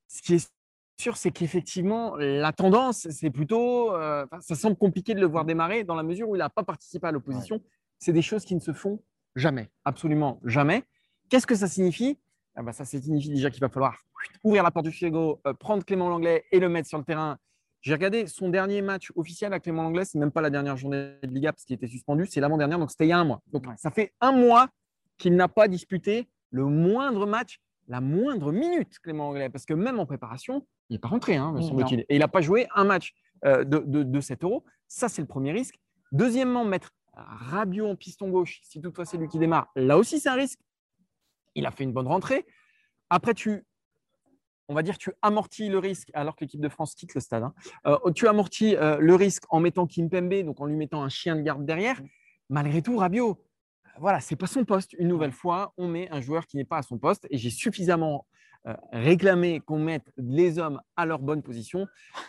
Ce 0.06 0.22
qui 0.22 0.34
est 0.34 0.52
sûr, 1.00 1.16
c'est 1.16 1.30
qu'effectivement, 1.30 2.16
la 2.16 2.52
tendance, 2.52 3.08
c'est 3.10 3.30
plutôt. 3.30 3.94
Euh, 3.94 4.26
ça 4.40 4.54
semble 4.54 4.76
compliqué 4.76 5.14
de 5.14 5.20
le 5.20 5.26
voir 5.26 5.44
démarrer 5.44 5.82
dans 5.84 5.94
la 5.94 6.02
mesure 6.02 6.28
où 6.28 6.36
il 6.36 6.38
n'a 6.38 6.50
pas 6.50 6.62
participé 6.62 7.06
à 7.06 7.12
l'opposition. 7.12 7.60
C'est 7.98 8.12
des 8.12 8.22
choses 8.22 8.44
qui 8.44 8.54
ne 8.54 8.60
se 8.60 8.72
font 8.72 9.02
jamais, 9.34 9.70
absolument 9.84 10.40
jamais. 10.44 10.84
Qu'est-ce 11.28 11.46
que 11.46 11.54
ça 11.54 11.68
signifie? 11.68 12.18
Ah 12.54 12.62
bah, 12.62 12.72
Ça 12.72 12.84
signifie 12.84 13.30
déjà 13.30 13.50
qu'il 13.50 13.60
va 13.60 13.68
falloir 13.68 13.96
ouvrir 14.44 14.62
la 14.62 14.70
porte 14.70 14.86
du 14.86 14.92
frigo, 14.92 15.40
euh, 15.46 15.54
prendre 15.54 15.84
Clément 15.84 16.08
Langlais 16.08 16.44
et 16.52 16.60
le 16.60 16.68
mettre 16.68 16.88
sur 16.88 16.98
le 16.98 17.04
terrain. 17.04 17.38
J'ai 17.80 17.94
regardé 17.94 18.26
son 18.26 18.50
dernier 18.50 18.82
match 18.82 19.10
officiel 19.16 19.52
avec 19.52 19.62
Clément 19.62 19.82
Langlais, 19.82 20.04
c'est 20.04 20.18
même 20.18 20.30
pas 20.30 20.42
la 20.42 20.50
dernière 20.50 20.76
journée 20.76 21.14
de 21.22 21.28
Liga 21.28 21.52
parce 21.52 21.64
qu'il 21.64 21.74
était 21.74 21.86
suspendu, 21.86 22.26
c'est 22.26 22.40
l'avant-dernière, 22.40 22.78
donc 22.78 22.90
c'était 22.90 23.06
il 23.06 23.10
y 23.10 23.12
a 23.12 23.18
un 23.18 23.24
mois. 23.24 23.40
Donc 23.52 23.64
ça 23.78 23.90
fait 23.90 24.12
un 24.20 24.32
mois 24.32 24.68
qu'il 25.16 25.34
n'a 25.34 25.48
pas 25.48 25.66
disputé 25.66 26.28
le 26.50 26.66
moindre 26.66 27.26
match 27.26 27.58
la 27.90 28.00
moindre 28.00 28.52
minute, 28.52 29.00
Clément 29.00 29.28
Anglais, 29.28 29.50
parce 29.50 29.66
que 29.66 29.74
même 29.74 29.98
en 29.98 30.06
préparation, 30.06 30.64
il 30.90 30.94
n'est 30.94 30.98
pas 30.98 31.08
rentré, 31.08 31.36
hein, 31.36 31.54
semble-t-il. 31.62 32.00
Et 32.00 32.16
il 32.16 32.18
n'a 32.18 32.28
pas 32.28 32.40
joué 32.40 32.66
un 32.74 32.84
match 32.84 33.14
euh, 33.44 33.64
de, 33.64 33.78
de, 33.78 34.20
7 34.20 34.42
euros. 34.44 34.64
Ça, 34.88 35.08
c'est 35.08 35.22
le 35.22 35.28
premier 35.28 35.52
risque. 35.52 35.76
Deuxièmement, 36.10 36.64
mettre 36.64 36.90
Rabiot 37.14 37.88
en 37.88 37.96
piston 37.96 38.28
gauche, 38.28 38.60
si 38.64 38.80
toutefois 38.80 39.04
c'est 39.04 39.16
lui 39.16 39.28
qui 39.28 39.38
démarre, 39.38 39.70
là 39.76 39.96
aussi, 39.96 40.18
c'est 40.18 40.28
un 40.28 40.34
risque. 40.34 40.58
Il 41.54 41.64
a 41.64 41.70
fait 41.70 41.84
une 41.84 41.92
bonne 41.92 42.08
rentrée. 42.08 42.44
Après, 43.08 43.34
tu, 43.34 43.64
on 44.68 44.74
va 44.74 44.82
dire, 44.82 44.98
tu 44.98 45.12
amortis 45.22 45.68
le 45.68 45.78
risque, 45.78 46.10
alors 46.12 46.34
que 46.34 46.44
l'équipe 46.44 46.60
de 46.60 46.68
France 46.68 46.94
quitte 46.94 47.14
le 47.14 47.20
stade. 47.20 47.44
Hein. 47.44 47.54
Euh, 47.86 48.10
tu 48.12 48.26
amortis 48.26 48.74
euh, 48.76 48.98
le 48.98 49.14
risque 49.14 49.44
en 49.48 49.60
mettant 49.60 49.86
Kim 49.86 50.10
Pembe, 50.10 50.42
donc 50.42 50.60
en 50.60 50.66
lui 50.66 50.76
mettant 50.76 51.04
un 51.04 51.08
chien 51.08 51.36
de 51.36 51.42
garde 51.42 51.64
derrière. 51.64 52.00
Malgré 52.48 52.82
tout, 52.82 52.96
Rabiot, 52.96 53.40
voilà, 53.98 54.18
c'est 54.18 54.36
pas 54.36 54.48
son 54.48 54.64
poste. 54.64 54.94
Une 54.94 55.06
nouvelle 55.06 55.32
fois, 55.32 55.72
on 55.76 55.86
met 55.86 56.10
un 56.10 56.20
joueur 56.20 56.46
qui 56.46 56.56
n'est 56.56 56.64
pas 56.64 56.78
à 56.78 56.82
son 56.82 56.98
poste 56.98 57.28
et 57.30 57.38
j'ai 57.38 57.50
suffisamment 57.50 58.26
euh, 58.66 58.74
réclamé 58.92 59.60
qu'on 59.60 59.78
mette 59.78 60.12
les 60.18 60.58
hommes 60.58 60.80
à 60.96 61.06
leur 61.06 61.18
bonne 61.18 61.42
position 61.42 61.86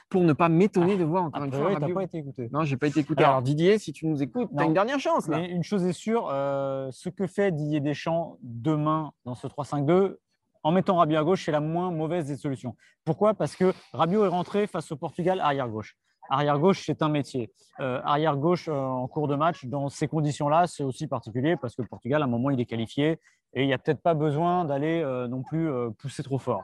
pour 0.10 0.22
ne 0.22 0.32
pas 0.32 0.48
m'étonner 0.48 0.96
de 0.96 1.04
voir 1.04 1.26
encore 1.26 1.44
une 1.44 1.52
fois. 1.52 1.76
tu 1.76 1.82
n'as 1.82 1.94
pas 1.94 2.04
été 2.04 2.20
écouté. 2.20 2.50
Non, 2.54 2.64
j'ai 2.64 2.78
pas 2.78 2.88
été 2.88 3.02
écouté. 3.02 3.24
Alors, 3.24 3.42
Didier, 3.42 3.78
si 3.80 3.92
tu 3.92 4.08
nous 4.08 4.24
écoutes, 4.24 4.50
tu 4.56 4.64
as 4.64 4.66
une 4.66 4.74
dernière 4.74 5.00
chance 5.00 5.28
là. 5.28 5.40
Mais 5.40 5.50
une 5.50 5.64
chose 5.64 5.86
est 5.86 5.94
sûre, 5.94 6.30
euh, 6.32 6.90
ce 6.92 7.10
que 7.10 7.28
fait 7.28 7.52
Didier 7.52 7.82
Deschamps 7.82 8.38
demain 8.42 9.12
dans 9.26 9.36
ce 9.36 9.46
3-5-2, 9.46 10.18
en 10.64 10.72
mettant 10.72 10.96
Rabiot 10.98 11.20
à 11.20 11.24
gauche, 11.24 11.44
c'est 11.46 11.52
la 11.52 11.60
moins 11.60 11.92
mauvaise 11.92 12.28
des 12.28 12.38
solutions. 12.38 12.76
Pourquoi? 13.04 13.34
Parce 13.34 13.56
que 13.56 13.74
Rabiot 13.94 14.26
est 14.26 14.30
rentré 14.30 14.68
face 14.68 14.92
au 14.92 14.96
Portugal 14.96 15.40
arrière 15.40 15.68
gauche. 15.68 15.98
Arrière 16.30 16.60
gauche, 16.60 16.84
c'est 16.86 17.02
un 17.02 17.10
métier. 17.10 17.52
Euh, 17.82 18.00
arrière 18.06 18.38
gauche 18.38 18.70
euh, 18.70 18.74
en 18.74 19.08
cours 19.08 19.28
de 19.28 19.36
match, 19.36 19.66
dans 19.66 19.90
ces 19.90 20.08
conditions-là, 20.08 20.68
c'est 20.68 20.84
aussi 20.84 21.08
particulier 21.08 21.58
parce 21.58 21.76
que 21.76 21.82
le 21.82 21.90
Portugal, 21.90 22.22
à 22.22 22.26
un 22.26 22.30
moment, 22.30 22.52
il 22.52 22.60
est 22.62 22.66
qualifié 22.66 23.20
et 23.54 23.64
il 23.64 23.68
n'y 23.68 23.74
a 23.74 23.78
peut-être 23.78 24.02
pas 24.02 24.14
besoin 24.14 24.66
d'aller 24.66 25.02
euh, 25.02 25.28
non 25.28 25.44
plus 25.44 25.70
pousser 25.98 26.24
trop 26.24 26.40
fort. 26.40 26.64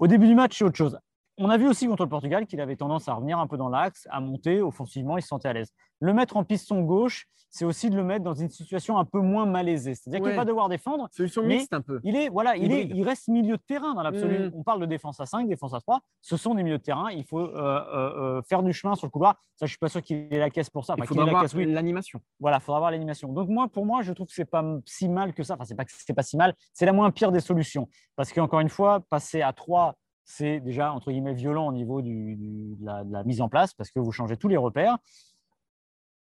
Au 0.00 0.06
début 0.06 0.26
du 0.26 0.34
match, 0.34 0.58
c'est 0.58 0.64
autre 0.64 0.76
chose. 0.76 0.98
On 1.38 1.50
a 1.50 1.58
vu 1.58 1.68
aussi 1.68 1.86
contre 1.86 2.02
le 2.04 2.08
Portugal 2.08 2.46
qu'il 2.46 2.60
avait 2.60 2.76
tendance 2.76 3.08
à 3.08 3.14
revenir 3.14 3.38
un 3.38 3.46
peu 3.46 3.56
dans 3.56 3.68
l'axe, 3.68 4.08
à 4.10 4.20
monter 4.20 4.62
offensivement, 4.62 5.18
il 5.18 5.22
se 5.22 5.28
sentait 5.28 5.48
à 5.48 5.52
l'aise. 5.52 5.72
Le 6.00 6.14
mettre 6.14 6.36
en 6.36 6.44
piston 6.44 6.82
gauche, 6.82 7.26
c'est 7.50 7.64
aussi 7.64 7.90
de 7.90 7.96
le 7.96 8.04
mettre 8.04 8.24
dans 8.24 8.34
une 8.34 8.50
situation 8.50 8.98
un 8.98 9.04
peu 9.04 9.20
moins 9.20 9.46
malaisée. 9.46 9.94
C'est-à-dire 9.94 10.20
qu'il 10.20 10.28
ne 10.28 10.34
va 10.34 10.42
pas 10.42 10.44
devoir 10.44 10.68
défendre. 10.68 11.08
Solution 11.12 11.42
mixte 11.42 11.72
un 11.72 11.80
peu. 11.80 12.00
Il, 12.04 12.16
est, 12.16 12.28
voilà, 12.28 12.56
il, 12.56 12.72
est, 12.72 12.84
il 12.84 13.02
reste 13.02 13.28
milieu 13.28 13.56
de 13.56 13.62
terrain 13.66 13.94
dans 13.94 14.02
l'absolu. 14.02 14.48
Mm. 14.48 14.52
On 14.54 14.62
parle 14.62 14.80
de 14.80 14.86
défense 14.86 15.20
à 15.20 15.26
5, 15.26 15.48
défense 15.48 15.72
à 15.72 15.80
3. 15.80 16.00
Ce 16.20 16.36
sont 16.36 16.54
des 16.54 16.62
milieux 16.62 16.78
de 16.78 16.82
terrain. 16.82 17.10
Il 17.10 17.24
faut 17.24 17.40
euh, 17.40 17.50
euh, 17.54 18.38
euh, 18.38 18.42
faire 18.42 18.62
du 18.62 18.72
chemin 18.72 18.94
sur 18.94 19.06
le 19.06 19.10
couloir. 19.10 19.34
Ça, 19.54 19.64
je 19.64 19.64
ne 19.64 19.68
suis 19.68 19.78
pas 19.78 19.88
sûr 19.88 20.02
qu'il 20.02 20.28
ait 20.30 20.38
la 20.38 20.50
caisse 20.50 20.68
pour 20.68 20.84
ça. 20.84 20.96
il 20.98 21.06
faudra 21.06 21.24
avoir 21.24 21.46
l'animation. 21.54 22.20
Voilà, 22.40 22.58
il 22.58 22.60
faudra 22.60 22.76
avoir 22.78 22.90
l'animation. 22.90 23.32
Donc, 23.32 23.48
moi, 23.48 23.68
pour 23.68 23.86
moi, 23.86 24.02
je 24.02 24.12
trouve 24.12 24.26
que 24.26 24.34
ce 24.34 24.42
n'est 24.42 24.46
pas 24.46 24.64
si 24.84 25.08
mal 25.08 25.32
que 25.32 25.42
ça. 25.42 25.54
Enfin, 25.54 25.64
ce 25.64 25.72
n'est 25.72 25.76
pas, 25.76 25.84
pas 26.14 26.22
si 26.22 26.36
mal. 26.36 26.54
C'est 26.72 26.86
la 26.86 26.92
moins 26.92 27.10
pire 27.10 27.32
des 27.32 27.40
solutions. 27.40 27.88
Parce 28.16 28.32
qu'encore 28.32 28.60
une 28.60 28.68
fois, 28.68 29.00
passer 29.08 29.40
à 29.40 29.52
3 29.52 29.94
c'est 30.26 30.58
déjà 30.60 30.92
entre 30.92 31.10
guillemets 31.12 31.32
violent 31.32 31.68
au 31.68 31.72
niveau 31.72 32.02
de, 32.02 32.84
la, 32.84 33.24
mise 33.24 33.40
en 33.40 33.48
place 33.48 33.72
parce 33.72 33.90
que 33.90 34.00
vous 34.00 34.12
changez 34.12 34.36
tous 34.36 34.48
les 34.48 34.56
repères. 34.56 34.98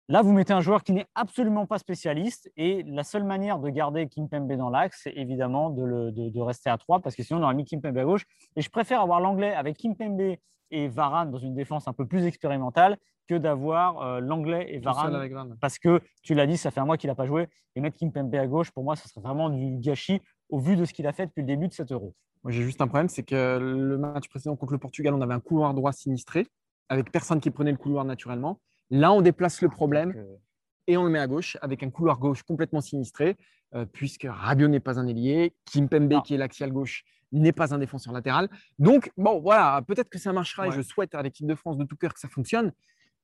Là, 0.08 0.22
vous 0.22 0.32
mettez 0.32 0.54
un 0.54 0.62
joueur 0.62 0.84
qui 0.84 0.94
n'est 0.94 1.08
absolument 1.16 1.66
pas 1.66 1.80
spécialiste 1.80 2.50
et 2.56 2.84
la 2.84 3.04
seule 3.04 3.26
manière 3.26 3.60
de 3.60 3.70
garder 3.70 4.08
Kimpembe 4.08 4.54
dans 4.54 4.70
l'axe, 4.70 5.02
c'est 5.04 5.14
évidemment 5.18 5.70
de, 5.70 6.40
rester 6.40 6.70
à 6.70 6.78
3 6.78 7.02
parce 7.02 7.16
que 7.16 7.24
sinon 7.24 7.40
on 7.40 7.44
aurait 7.44 7.56
mis 7.56 7.66
Kimpembe 7.66 7.98
à 7.98 8.06
gauche. 8.06 8.26
Et 8.56 8.62
je 8.62 8.70
préfère 8.70 9.02
avoir 9.02 9.20
l'anglais 9.20 9.54
avec 9.54 9.78
Kimpembe 9.78 10.38
et 10.70 10.88
Varane 10.88 11.32
dans 11.32 11.40
une 11.40 11.56
défense 11.56 11.88
un 11.88 11.94
peu 11.94 12.06
plus 12.06 12.26
expérimentale 12.26 12.98
que 13.28 13.36
d'avoir 13.36 14.02
euh, 14.02 14.20
l'anglais 14.22 14.68
et 14.70 14.80
Varane, 14.80 15.58
parce 15.60 15.80
que 15.80 16.00
tu 16.24 16.34
l'as 16.34 16.48
dit, 16.48 16.56
ça 16.56 16.72
fait 16.72 16.80
un 16.80 16.86
mois 16.86 16.98
qu'il 16.98 17.10
n'a 17.10 17.16
pas 17.16 17.26
joué 17.26 17.50
et 17.76 17.82
mettre 17.82 17.98
Kimpembe 17.98 18.34
à 18.36 18.48
gauche, 18.48 18.72
pour 18.72 18.84
moi, 18.84 18.96
ce 18.96 19.10
serait 19.10 19.22
vraiment 19.22 19.50
du 19.50 19.78
gâchis 19.80 20.22
au 20.50 20.60
vu 20.60 20.78
de 20.78 20.86
ce 20.86 20.94
qu'il 20.94 21.08
a 21.08 21.12
fait 21.12 21.26
depuis 21.26 21.42
le 21.42 21.48
début 21.48 21.68
de 21.68 21.74
cet 21.74 21.92
euro. 21.92 22.14
Moi, 22.48 22.54
j'ai 22.54 22.64
juste 22.64 22.80
un 22.80 22.88
problème, 22.88 23.10
c'est 23.10 23.24
que 23.24 23.58
le 23.60 23.98
match 23.98 24.30
précédent 24.30 24.56
contre 24.56 24.72
le 24.72 24.78
Portugal, 24.78 25.14
on 25.14 25.20
avait 25.20 25.34
un 25.34 25.42
couloir 25.42 25.74
droit 25.74 25.92
sinistré 25.92 26.48
avec 26.88 27.12
personne 27.12 27.42
qui 27.42 27.52
prenait 27.52 27.74
le 27.74 27.78
couloir 27.78 28.06
naturellement. 28.06 28.62
Là, 28.90 29.12
on 29.12 29.20
déplace 29.20 29.62
le 29.62 29.68
problème 29.68 30.14
euh, 30.16 30.38
et 30.88 30.96
on 30.96 31.04
le 31.04 31.10
met 31.10 31.20
à 31.20 31.28
gauche 31.28 31.58
avec 31.62 31.84
un 31.84 31.90
couloir 31.90 32.20
gauche 32.20 32.44
complètement 32.44 32.80
sinistré, 32.80 33.36
euh, 33.76 33.84
puisque 33.84 34.26
Rabiot 34.30 34.70
n'est 34.70 34.80
pas 34.80 34.98
un 34.98 35.08
ailier, 35.08 35.58
Kimpembe, 35.66 36.24
qui 36.24 36.36
est 36.36 36.38
l'axial 36.38 36.72
gauche, 36.72 37.04
n'est 37.34 37.52
pas 37.52 37.76
un 37.76 37.80
défenseur 37.80 38.14
latéral. 38.14 38.48
Donc, 38.80 39.12
bon, 39.18 39.42
voilà, 39.42 39.82
peut-être 39.86 40.08
que 40.08 40.18
ça 40.18 40.32
marchera 40.32 40.70
et 40.70 40.72
je 40.72 40.82
souhaite 40.82 41.16
à 41.16 41.24
l'équipe 41.24 41.48
de 41.48 41.56
France 41.56 41.78
de 41.78 41.84
tout 41.84 41.98
cœur 41.98 42.14
que 42.14 42.20
ça 42.22 42.30
fonctionne. 42.30 42.72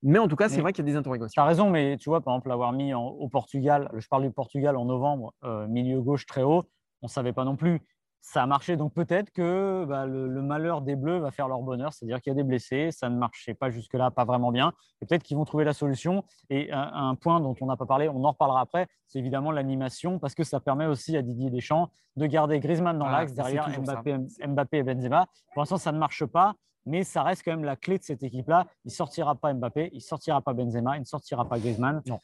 Mais 0.02 0.20
en 0.20 0.28
tout 0.28 0.36
cas, 0.36 0.50
c'est 0.50 0.60
vrai 0.60 0.74
qu'il 0.74 0.86
y 0.86 0.90
a 0.90 0.92
des 0.92 0.98
interrogations. 0.98 1.32
Tu 1.32 1.40
as 1.40 1.46
raison, 1.46 1.70
mais 1.70 1.96
tu 1.96 2.10
vois, 2.10 2.20
par 2.20 2.34
exemple, 2.34 2.50
l'avoir 2.50 2.74
mis 2.74 2.94
au 2.94 3.30
Portugal, 3.30 3.90
je 3.96 4.06
parle 4.10 4.24
du 4.24 4.32
Portugal 4.32 4.76
en 4.76 4.84
novembre, 4.84 5.34
euh, 5.46 5.66
milieu 5.68 6.02
gauche 6.02 6.26
très 6.26 6.44
haut, 6.44 6.66
on 7.02 7.08
ne 7.08 7.10
savait 7.10 7.32
pas 7.32 7.46
non 7.46 7.56
plus 7.56 7.80
ça 8.24 8.42
a 8.42 8.46
marché. 8.48 8.78
Donc 8.78 8.94
peut-être 8.94 9.32
que 9.32 9.86
bah, 9.86 10.06
le, 10.06 10.42
malheur 10.42 10.82
des 10.82 10.96
Bleus 10.96 11.20
va 11.20 11.30
faire 11.30 11.50
leur 11.50 11.62
bonheur, 11.62 11.94
c'est-à-dire 11.94 12.22
qu'il 12.22 12.32
y 12.32 12.34
a 12.34 12.36
des 12.36 12.44
blessés, 12.44 12.90
ça 12.92 13.10
ne 13.10 13.18
marchait 13.18 13.54
pas 13.54 13.70
jusque-là, 13.70 14.12
pas 14.12 14.24
vraiment 14.24 14.52
bien. 14.52 14.72
Et 15.02 15.06
peut-être 15.06 15.24
qu'ils 15.24 15.36
vont 15.36 15.44
trouver 15.44 15.66
la 15.66 15.74
solution. 15.74 16.24
Et 16.50 16.72
un, 16.72 17.16
point 17.16 17.42
dont 17.42 17.54
on 17.60 17.66
n'a 17.66 17.76
pas 17.76 17.86
parlé, 17.86 18.08
on 18.08 18.24
en 18.24 18.32
reparlera 18.32 18.62
après, 18.62 18.88
c'est 19.08 19.20
évidemment 19.20 19.52
l'animation, 19.52 20.20
parce 20.20 20.36
que 20.36 20.46
ça 20.46 20.62
permet 20.62 20.86
aussi 20.86 21.18
à 21.18 21.22
Didier 21.22 21.50
Deschamps 21.50 21.90
de 22.16 22.26
garder 22.26 22.60
Griezmann 22.62 22.98
dans 22.98 23.10
l'axe 23.10 23.34
derrière 23.34 23.70
Mbappé, 23.70 24.18
Mbappé, 24.48 24.78
et 24.78 24.84
Benzema. 24.84 25.28
Pour 25.54 25.62
l'instant, 25.62 25.78
ça 25.78 25.92
ne 25.92 26.00
marche 26.00 26.26
pas. 26.26 26.56
Mais 26.86 27.04
ça 27.04 27.24
reste 27.24 27.44
quand 27.46 27.52
même 27.52 27.64
la 27.64 27.78
clé 27.78 27.98
de 27.98 28.04
cette 28.04 28.24
équipe-là. 28.24 28.68
Il 28.84 28.90
ne 28.90 28.94
sortira 28.94 29.36
pas 29.36 29.54
Mbappé, 29.54 29.90
il 29.94 29.98
ne 29.98 30.02
sortira 30.02 30.42
pas 30.42 30.54
Benzema, 30.54 30.98
il 30.98 31.02
ne 31.02 31.06
sortira 31.06 31.48
pas 31.48 31.60
Griezmann. 31.60 32.02
Non. 32.08 32.20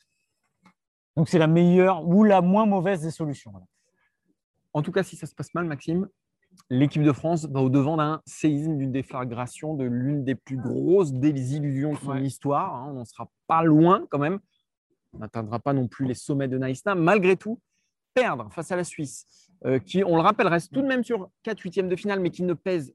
Donc 1.15 1.29
c'est 1.29 1.39
la 1.39 1.47
meilleure 1.47 2.05
ou 2.05 2.23
la 2.23 2.41
moins 2.41 2.65
mauvaise 2.65 3.01
des 3.01 3.11
solutions. 3.11 3.53
En 4.73 4.81
tout 4.81 4.91
cas, 4.91 5.03
si 5.03 5.15
ça 5.15 5.25
se 5.25 5.35
passe 5.35 5.53
mal, 5.53 5.65
Maxime, 5.65 6.07
l'équipe 6.69 7.03
de 7.03 7.11
France 7.11 7.45
va 7.45 7.61
au-devant 7.61 7.97
d'un 7.97 8.21
séisme, 8.25 8.77
d'une 8.77 8.91
déflagration, 8.91 9.75
de 9.75 9.85
l'une 9.85 10.23
des 10.23 10.35
plus 10.35 10.57
grosses 10.57 11.13
désillusions 11.13 11.93
de 11.93 11.99
son 11.99 12.17
histoire. 12.17 12.75
Hein. 12.75 12.87
On 12.89 12.93
n'en 12.93 13.05
sera 13.05 13.29
pas 13.47 13.63
loin 13.63 14.05
quand 14.09 14.19
même. 14.19 14.39
On 15.13 15.19
n'atteindra 15.19 15.59
pas 15.59 15.73
non 15.73 15.87
plus 15.87 16.05
les 16.05 16.13
sommets 16.13 16.47
de 16.47 16.57
Naïsna. 16.57 16.95
Malgré 16.95 17.35
tout, 17.35 17.59
perdre 18.13 18.51
face 18.51 18.71
à 18.71 18.75
la 18.75 18.83
Suisse, 18.83 19.49
euh, 19.65 19.79
qui, 19.79 20.03
on 20.03 20.15
le 20.15 20.21
rappelle, 20.21 20.47
reste 20.47 20.71
tout 20.71 20.81
de 20.81 20.87
même 20.87 21.03
sur 21.03 21.29
4 21.43 21.59
huitièmes 21.59 21.89
de 21.89 21.95
finale, 21.95 22.19
mais 22.19 22.29
qui 22.29 22.43
ne 22.43 22.53
pèse, 22.53 22.93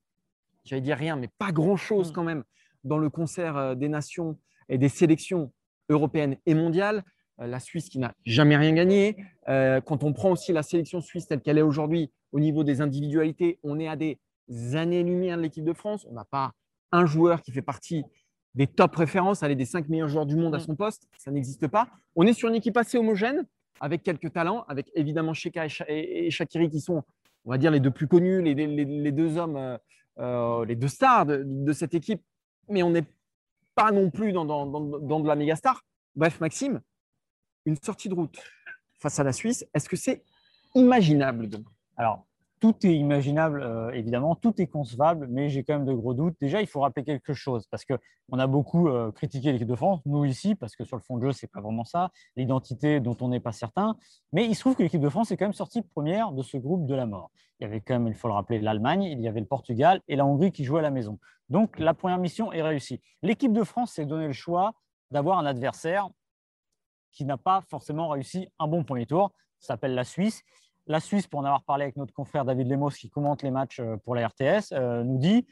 j'allais 0.65 0.83
dire 0.83 0.97
rien, 0.97 1.17
mais 1.17 1.29
pas 1.39 1.53
grand-chose 1.53 2.11
mm. 2.11 2.15
quand 2.15 2.25
même 2.25 2.45
dans 2.85 2.99
le 2.99 3.11
concert 3.11 3.57
euh, 3.57 3.75
des 3.75 3.89
nations 3.89 4.39
et 4.69 4.79
des 4.79 4.89
sélections 4.89 5.53
européennes 5.89 6.37
et 6.47 6.55
mondiales. 6.55 7.03
Euh, 7.41 7.47
la 7.47 7.61
Suisse 7.61 7.89
qui 7.89 7.99
n'a 7.99 8.15
jamais 8.25 8.57
rien 8.57 8.73
gagné. 8.73 9.17
Euh, 9.49 9.81
quand 9.81 10.05
on 10.05 10.13
prend 10.13 10.31
aussi 10.31 10.53
la 10.53 10.63
sélection 10.63 11.01
suisse 11.01 11.27
telle 11.27 11.41
qu'elle 11.41 11.59
est 11.59 11.63
aujourd'hui, 11.63 12.13
au 12.33 12.41
niveau 12.41 12.65
des 12.65 12.81
individualités, 12.81 13.59
on 13.63 13.79
est 13.81 13.89
à 13.89 13.97
des 13.97 14.19
années-lumière 14.75 15.37
de 15.37 15.43
l'équipe 15.43 15.65
de 15.65 15.73
France. 15.73 16.07
On 16.09 16.13
n'a 16.13 16.25
pas 16.25 16.53
un 16.93 17.07
joueur 17.07 17.43
qui 17.43 17.51
fait 17.51 17.63
partie 17.63 18.05
des 18.55 18.69
top 18.69 18.95
références, 18.95 19.43
aller 19.43 19.57
des 19.57 19.65
cinq 19.65 19.89
meilleurs 19.89 20.09
joueurs 20.09 20.27
du 20.27 20.37
monde 20.37 20.55
à 20.55 20.61
son 20.61 20.77
poste. 20.77 21.09
Ça 21.19 21.33
n'existe 21.33 21.67
pas. 21.67 21.89
On 22.15 22.25
est 22.25 22.33
sur 22.33 22.49
une 22.49 22.55
équipe 22.55 22.77
assez 22.77 22.99
homogène, 22.99 23.45
avec 23.81 24.05
quelques 24.05 24.33
talents, 24.33 24.65
avec 24.69 24.93
évidemment 24.95 25.35
Sheka 25.35 25.67
et 25.89 26.31
Shakiri 26.31 26.71
qui 26.71 26.81
sont, 26.81 27.03
on 27.45 27.51
va 27.51 27.59
dire, 27.59 27.73
les 27.73 27.81
deux 27.81 27.91
plus 27.91 28.07
connus, 28.07 28.43
les, 28.43 28.55
deux 29.13 29.37
hommes, 29.39 29.79
euh, 30.21 30.65
les 30.67 30.77
deux 30.77 30.87
stars 30.87 31.27
de, 31.27 31.73
cette 31.73 31.95
équipe. 31.95 32.23
Mais 32.69 32.85
on 32.85 32.91
n'est 32.91 33.07
pas 33.75 33.91
non 33.91 34.11
plus 34.11 34.33
dans, 34.33 34.45
dans, 34.45 34.67
dans 34.67 35.21
de 35.21 35.27
la 35.27 35.35
méga 35.35 35.57
star. 35.57 35.83
Bref, 36.15 36.41
Maxime, 36.41 36.81
une 37.65 37.77
sortie 37.77 38.09
de 38.09 38.15
route 38.15 38.39
face 38.99 39.19
à 39.19 39.25
la 39.25 39.33
Suisse, 39.33 39.67
est-ce 39.75 39.89
que 39.89 39.97
c'est 39.97 40.25
imaginable 40.75 41.49
Alors, 41.97 42.27
tout 42.61 42.87
est 42.87 42.97
imaginable, 42.97 43.63
euh, 43.63 43.91
évidemment, 43.91 44.35
tout 44.35 44.59
est 44.59 44.67
concevable, 44.67 45.27
mais 45.29 45.51
j'ai 45.51 45.65
quand 45.65 45.75
même 45.75 45.85
de 45.85 45.93
gros 45.93 46.15
doutes. 46.15 46.35
Déjà, 46.41 46.63
il 46.63 46.67
faut 46.67 46.81
rappeler 46.81 47.05
quelque 47.05 47.35
chose, 47.35 47.67
parce 47.71 47.85
qu'on 47.85 48.39
a 48.39 48.47
beaucoup 48.47 48.89
euh, 48.89 49.13
critiqué 49.13 49.53
l'équipe 49.53 49.69
de 49.69 49.75
France, 49.75 50.01
nous 50.07 50.25
ici, 50.25 50.55
parce 50.55 50.75
que 50.75 50.85
sur 50.85 50.97
le 50.97 51.03
fond 51.03 51.19
de 51.19 51.27
jeu, 51.27 51.33
ce 51.33 51.45
n'est 51.45 51.51
pas 51.53 51.61
vraiment 51.61 51.85
ça, 51.85 52.11
l'identité 52.37 53.01
dont 53.01 53.17
on 53.21 53.29
n'est 53.29 53.41
pas 53.41 53.53
certain. 53.53 53.97
Mais 54.33 54.47
il 54.47 54.55
se 54.55 54.61
trouve 54.61 54.77
que 54.77 54.83
l'équipe 54.83 55.03
de 55.03 55.11
France 55.11 55.31
est 55.31 55.37
quand 55.37 55.45
même 55.45 55.53
sortie 55.53 55.83
première 55.83 56.33
de 56.33 56.43
ce 56.43 56.57
groupe 56.57 56.87
de 56.87 56.95
la 56.95 57.05
mort. 57.05 57.31
Il 57.61 57.65
y 57.65 57.67
avait 57.67 57.83
quand 57.83 57.99
même, 57.99 58.09
il 58.09 58.15
faut 58.15 58.29
le 58.29 58.35
rappeler, 58.35 58.59
l'Allemagne, 58.61 59.03
il 59.03 59.21
y 59.21 59.29
avait 59.29 59.41
le 59.41 59.47
Portugal 59.47 60.01
et 60.09 60.17
la 60.17 60.25
Hongrie 60.25 60.51
qui 60.51 60.65
jouaient 60.65 60.81
à 60.81 60.83
la 60.83 60.91
maison. 60.91 61.19
Donc, 61.51 61.79
la 61.79 61.93
première 61.93 62.17
mission 62.17 62.51
est 62.51 62.63
réussie. 62.63 63.03
L'équipe 63.21 63.53
de 63.53 63.63
France 63.63 63.93
s'est 63.93 64.07
donné 64.07 64.27
le 64.27 64.33
choix 64.33 64.73
d'avoir 65.11 65.39
un 65.39 65.45
adversaire 65.45 66.09
qui 67.15 67.25
n'a 67.25 67.37
pas 67.37 67.63
forcément 67.63 68.09
réussi 68.09 68.49
un 68.59 68.67
bon 68.67 68.85
premier 68.85 69.07
tour. 69.07 69.33
Ça 69.61 69.69
s'appelle 69.69 69.95
la 69.95 70.05
Suisse. 70.05 70.43
La 70.87 71.01
Suisse, 71.01 71.27
pour 71.27 71.41
en 71.41 71.45
avoir 71.45 71.63
parlé 71.63 71.85
avec 71.85 71.97
notre 71.97 72.13
confrère 72.13 72.45
David 72.45 72.69
Lemos, 72.69 72.91
qui 72.91 73.09
commente 73.09 73.43
les 73.43 73.51
matchs 73.51 73.81
euh, 73.81 73.97
pour 74.05 74.15
la 74.15 74.29
RTS, 74.29 74.73
euh, 74.73 75.03
nous 75.03 75.17
dit 75.17 75.47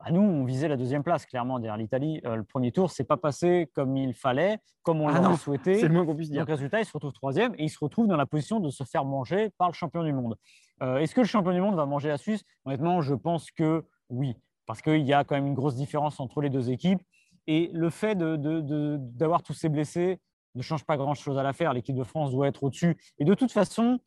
bah, 0.00 0.06
nous, 0.10 0.22
on 0.22 0.44
visait 0.44 0.68
la 0.68 0.76
deuxième 0.76 1.02
place, 1.02 1.26
clairement, 1.26 1.58
derrière 1.58 1.76
l'Italie. 1.76 2.22
Euh, 2.24 2.36
le 2.36 2.44
premier 2.44 2.72
tour, 2.72 2.90
c'est 2.90 3.04
pas 3.04 3.18
passé 3.18 3.68
comme 3.74 3.96
il 3.96 4.14
fallait, 4.14 4.58
comme 4.82 5.02
on 5.02 5.08
ah 5.08 5.20
l'aurait 5.20 5.36
souhaité. 5.36 5.74
C'est 5.74 5.88
le 5.88 5.94
moins 5.94 6.06
qu'on 6.06 6.14
puisse 6.14 6.30
dire. 6.30 6.46
Donc, 6.46 6.48
résultat, 6.48 6.80
il 6.80 6.86
se 6.86 6.92
retrouve 6.92 7.12
troisième 7.12 7.52
et 7.58 7.64
il 7.64 7.68
se 7.68 7.78
retrouve 7.78 8.06
dans 8.06 8.16
la 8.16 8.26
position 8.26 8.60
de 8.60 8.70
se 8.70 8.84
faire 8.84 9.04
manger 9.04 9.50
par 9.58 9.68
le 9.68 9.74
champion 9.74 10.04
du 10.04 10.12
monde. 10.12 10.36
Est-ce 10.80 11.12
que 11.12 11.22
le 11.22 11.26
champion 11.26 11.52
du 11.52 11.60
monde 11.60 11.74
va 11.74 11.86
manger 11.86 12.08
la 12.08 12.18
Suisse? 12.18 12.44
Honnêtement, 12.64 13.00
je 13.00 13.12
pense 13.12 13.50
que 13.50 13.84
oui, 14.10 14.36
parce 14.64 14.80
qu'il 14.80 15.04
y 15.04 15.12
a 15.12 15.24
quand 15.24 15.34
même 15.34 15.48
une 15.48 15.54
grosse 15.54 15.74
différence 15.74 16.20
entre 16.20 16.40
les 16.40 16.50
deux 16.50 16.70
équipes. 16.70 17.02
Et 17.48 17.68
le 17.72 17.90
fait 17.90 18.14
d'avoir 18.14 19.42
tous 19.42 19.54
ces 19.54 19.68
blessés, 19.68 20.20
ne 20.58 20.62
change 20.62 20.84
pas 20.84 20.96
grand-chose 20.96 21.38
à 21.38 21.42
l'affaire. 21.42 21.72
L'équipe 21.72 21.96
de 21.96 22.04
France 22.04 22.30
doit 22.32 22.48
être 22.48 22.62
au-dessus. 22.64 22.96
Et 23.18 23.24
de 23.24 23.34
toute 23.34 23.52
façon, 23.52 24.00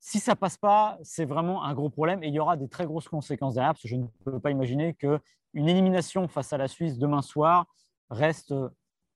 si 0.00 0.20
ça 0.20 0.36
passe 0.36 0.56
pas, 0.56 0.98
c'est 1.02 1.24
vraiment 1.24 1.64
un 1.64 1.74
gros 1.74 1.90
problème 1.90 2.22
et 2.22 2.28
il 2.28 2.34
y 2.34 2.38
aura 2.40 2.56
des 2.56 2.68
très 2.68 2.86
grosses 2.86 3.08
conséquences 3.08 3.54
derrière 3.54 3.72
parce 3.72 3.82
que 3.82 3.88
je 3.88 3.96
ne 3.96 4.06
peux 4.24 4.38
pas 4.38 4.50
imaginer 4.50 4.94
qu'une 4.94 5.68
élimination 5.68 6.28
face 6.28 6.52
à 6.52 6.58
la 6.58 6.68
Suisse 6.68 6.98
demain 6.98 7.22
soir 7.22 7.66
reste, 8.10 8.54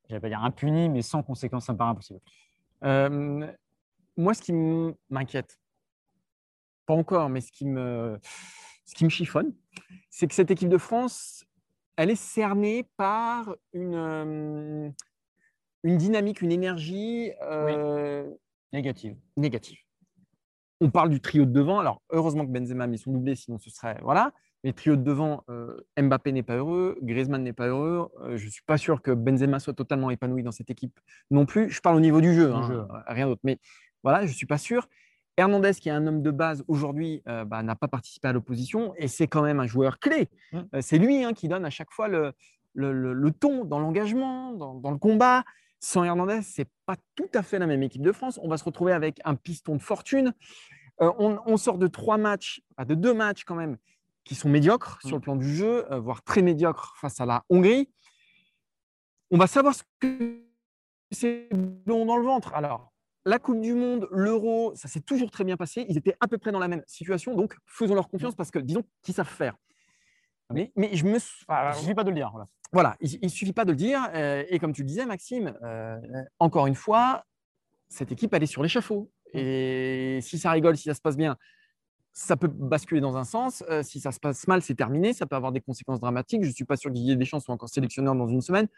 je 0.09 0.15
vais 0.15 0.21
pas 0.21 0.29
dire 0.29 0.43
impunie, 0.43 0.89
mais 0.89 1.03
sans 1.03 1.23
conséquences, 1.23 1.67
ça 1.67 1.73
me 1.73 1.79
paraît 1.79 1.91
impossible. 1.91 2.21
Euh, 2.85 3.47
moi, 4.17 4.35
ce 4.35 4.43
qui 4.43 4.53
m'inquiète, 5.11 5.59
pas 6.87 6.95
encore, 6.95 7.29
mais 7.29 7.41
ce 7.41 7.53
qui 7.53 7.67
me, 7.67 8.19
ce 8.85 8.95
qui 8.95 9.05
me 9.05 9.11
chiffonne, 9.11 9.55
c'est 10.09 10.27
que 10.27 10.35
cette 10.35 10.51
équipe 10.51 10.69
de 10.69 10.79
France, 10.79 11.45
elle 11.97 12.11
est 12.11 12.17
cernée 12.17 12.89
par 12.97 13.55
une, 13.73 13.95
euh, 13.95 14.91
une 15.83 15.97
dynamique, 15.97 16.43
une 16.43 16.53
énergie 16.53 17.33
euh, 17.43 18.29
négative. 18.73 19.17
négative. 19.37 19.79
On 20.81 20.91
parle 20.91 21.11
du 21.11 21.21
trio 21.21 21.45
de 21.45 21.51
devant. 21.51 21.79
Alors, 21.79 22.03
heureusement 22.11 22.47
que 22.47 22.51
Benzema 22.51 22.85
a 22.85 22.87
mis 22.87 22.99
son 22.99 23.13
doublé, 23.13 23.35
sinon 23.35 23.59
ce 23.59 23.71
serait. 23.71 23.99
Voilà. 24.03 24.33
Mais 24.65 24.73
trio 24.73 24.97
de 24.97 25.03
devant, 25.03 25.43
euh, 25.49 25.77
Mbappé 25.99 26.33
n'est 26.33 26.43
pas 26.43 26.57
heureux, 26.57 26.99
Griezmann 27.03 27.43
n'est 27.43 27.55
pas 27.55 27.69
heureux. 27.69 28.11
Euh, 28.21 28.37
je 28.37 28.45
ne 28.45 28.51
suis 28.51 28.63
pas 28.67 28.77
sûr 28.77 29.01
que 29.01 29.11
Benzema 29.11 29.59
soit 29.59 29.73
totalement 29.73 30.11
épanoui 30.11 30.43
dans 30.43 30.53
cette 30.53 30.71
équipe 30.71 30.99
non 31.31 31.47
plus. 31.47 31.71
Je 31.71 31.81
parle 31.81 31.97
au 31.97 32.01
niveau 32.01 32.21
du 32.21 32.35
jeu, 32.35 32.53
hein, 32.53 32.87
rien 33.07 33.27
d'autre. 33.27 33.41
Mais 33.43 33.59
voilà, 34.03 34.27
je 34.27 34.33
ne 34.33 34.37
suis 34.37 34.47
pas 34.47 34.59
sûr. 34.59 34.87
Hernandez, 35.39 35.73
qui 35.73 35.89
est 35.89 35.93
un 35.93 36.07
homme 36.07 36.21
de 36.21 36.31
base 36.31 36.63
aujourd'hui, 36.69 37.23
bah, 37.25 37.63
n'a 37.63 37.75
pas 37.75 37.89
participé 37.89 38.29
à 38.29 38.33
l'opposition 38.35 38.93
et 38.99 39.09
c'est 39.09 39.29
quand 39.29 39.41
même 39.41 39.61
un 39.61 39.67
joueur 39.67 39.99
clé. 39.99 40.29
Mmh. 40.53 40.59
c'est 40.81 40.99
lui 40.99 41.25
hein, 41.25 41.33
qui 41.33 41.49
donne 41.49 41.65
à 41.65 41.71
chaque 41.71 41.91
fois 41.91 42.09
le, 42.09 42.35
le, 42.75 43.31
ton 43.33 43.65
dans 43.65 43.79
l'engagement, 43.79 44.53
dans, 44.53 44.75
dans, 44.75 44.91
le 44.91 44.99
combat. 44.99 45.45
Sans 45.81 46.05
Hernandez, 46.05 46.43
c'est 46.43 46.69
pas 46.85 46.97
tout 47.15 47.31
à 47.33 47.43
fait 47.43 47.59
la 47.59 47.67
même 47.67 47.83
équipe 47.83 48.03
de 48.03 48.13
France. 48.13 48.39
On 48.43 48.49
va 48.49 48.59
se 48.59 48.65
retrouver 48.65 48.93
avec 48.93 49.19
un 49.25 49.35
piston 49.35 49.77
de 49.77 49.83
fortune. 49.83 50.35
Euh, 51.01 51.11
on, 51.19 51.57
sort 51.57 51.79
de 51.79 51.87
trois 51.87 52.19
matchs, 52.19 52.61
de 52.87 52.95
deux 52.95 53.15
matchs 53.15 53.45
quand 53.45 53.55
même, 53.55 53.79
qui 54.25 54.35
sont 54.35 54.51
médiocres 54.51 55.01
sur 55.01 55.17
le 55.17 55.21
mm. 55.21 55.23
plan 55.23 55.37
du 55.37 55.55
jeu, 55.55 55.91
euh, 55.91 55.99
voire 55.99 56.23
très 56.23 56.43
médiocres 56.43 56.95
face 57.01 57.19
à 57.21 57.27
la 57.27 57.45
Hongrie. 57.49 57.89
On 59.31 59.39
va 59.39 59.47
savoir 59.47 59.75
ce 59.75 59.83
que 60.01 60.45
c'est 61.11 61.49
long 61.87 62.05
dans 62.05 62.19
le 62.19 62.25
ventre. 62.25 62.53
Alors, 62.55 62.93
la 63.25 63.39
Coupe 63.39 63.61
du 63.61 63.73
Monde, 63.73 64.07
l'Euro, 64.11 64.73
ça 64.75 64.89
s'est 64.89 65.01
toujours 65.01 65.31
très 65.31 65.45
bien 65.45 65.57
passé. 65.57 65.87
Ils 65.89 65.97
étaient 65.97 66.17
à 66.21 66.29
peu 66.29 66.37
près 66.37 66.53
dans 66.53 66.59
la 66.59 66.69
même 66.69 66.83
situation, 66.87 67.35
donc 67.35 67.57
faisons 67.65 67.95
leur 67.95 68.09
confiance 68.09 68.35
parce 68.35 68.51
que 68.51 68.59
disons 68.59 68.83
qu'ils 69.03 69.15
savent 69.15 69.27
faire. 69.27 69.57
Mais, 70.53 70.73
mais 70.77 70.95
je 70.95 71.05
me. 71.05 71.19
il 71.19 71.69
ne 71.69 71.73
suffit 71.75 71.95
pas 71.95 72.05
de 72.05 72.11
le 72.11 72.17
dire. 72.17 72.33
Voilà, 72.73 72.97
il 73.01 73.19
ne 73.23 73.29
suffit 73.29 73.53
pas 73.53 73.65
de 73.65 73.73
le 73.73 73.77
dire. 73.77 74.09
Euh, 74.15 74.45
et 74.49 74.59
comme 74.59 74.73
tu 74.73 74.83
le 74.83 74.87
disais, 74.87 75.05
Maxime, 75.07 75.55
euh, 75.63 75.99
encore 76.39 76.67
une 76.67 76.75
fois, 76.75 77.25
cette 77.89 78.13
équipe, 78.13 78.33
elle 78.35 78.43
est 78.43 78.47
sur 78.47 78.63
l'échafaud. 78.63 79.11
Mmh. 79.35 79.39
Et 79.39 80.19
si 80.23 80.39
ça 80.39 80.53
rigole, 80.53 80.77
si 80.77 80.85
ça 80.85 80.95
se 80.95 81.01
passe 81.01 81.17
bien, 81.17 81.37
ça 82.13 82.37
peut 82.37 82.49
basculer 82.49 83.01
dans 83.01 83.17
un 83.17 83.25
sens. 83.25 83.65
Euh, 83.69 83.83
si 83.83 84.01
ça 84.01 84.13
se 84.13 84.21
passe 84.21 84.47
mal, 84.47 84.63
c'est 84.63 84.75
terminé. 84.75 85.13
Ça 85.13 85.27
peut 85.27 85.37
avoir 85.37 85.53
des 85.53 85.61
conséquences 85.61 86.01
dramatiques. 86.01 86.43
Je 86.43 86.49
ne 86.49 86.55
suis 86.55 86.65
pas 86.65 86.77
sûr 86.77 86.91
que 86.91 86.95
Didier 86.95 87.17
Deschamps 87.17 87.41
soit 87.41 87.55
encore 87.55 87.69
sélectionneur 87.69 88.15
dans 88.15 88.29
une 88.29 88.41
semaine. 88.41 88.69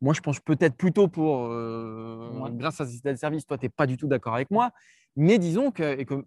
Moi, 0.00 0.14
je 0.14 0.20
pense 0.20 0.40
peut-être 0.40 0.76
plutôt 0.76 1.08
pour, 1.08 1.48
grâce 1.48 2.80
à 2.80 2.86
ce 2.86 3.14
service, 3.16 3.46
toi, 3.46 3.56
tu 3.56 3.66
n'es 3.66 3.70
pas 3.70 3.86
du 3.86 3.96
tout 3.96 4.08
d'accord 4.08 4.34
avec 4.34 4.50
moi. 4.50 4.70
Mais 5.16 5.38
disons 5.38 5.70
que, 5.70 5.98
et 5.98 6.04
que, 6.04 6.26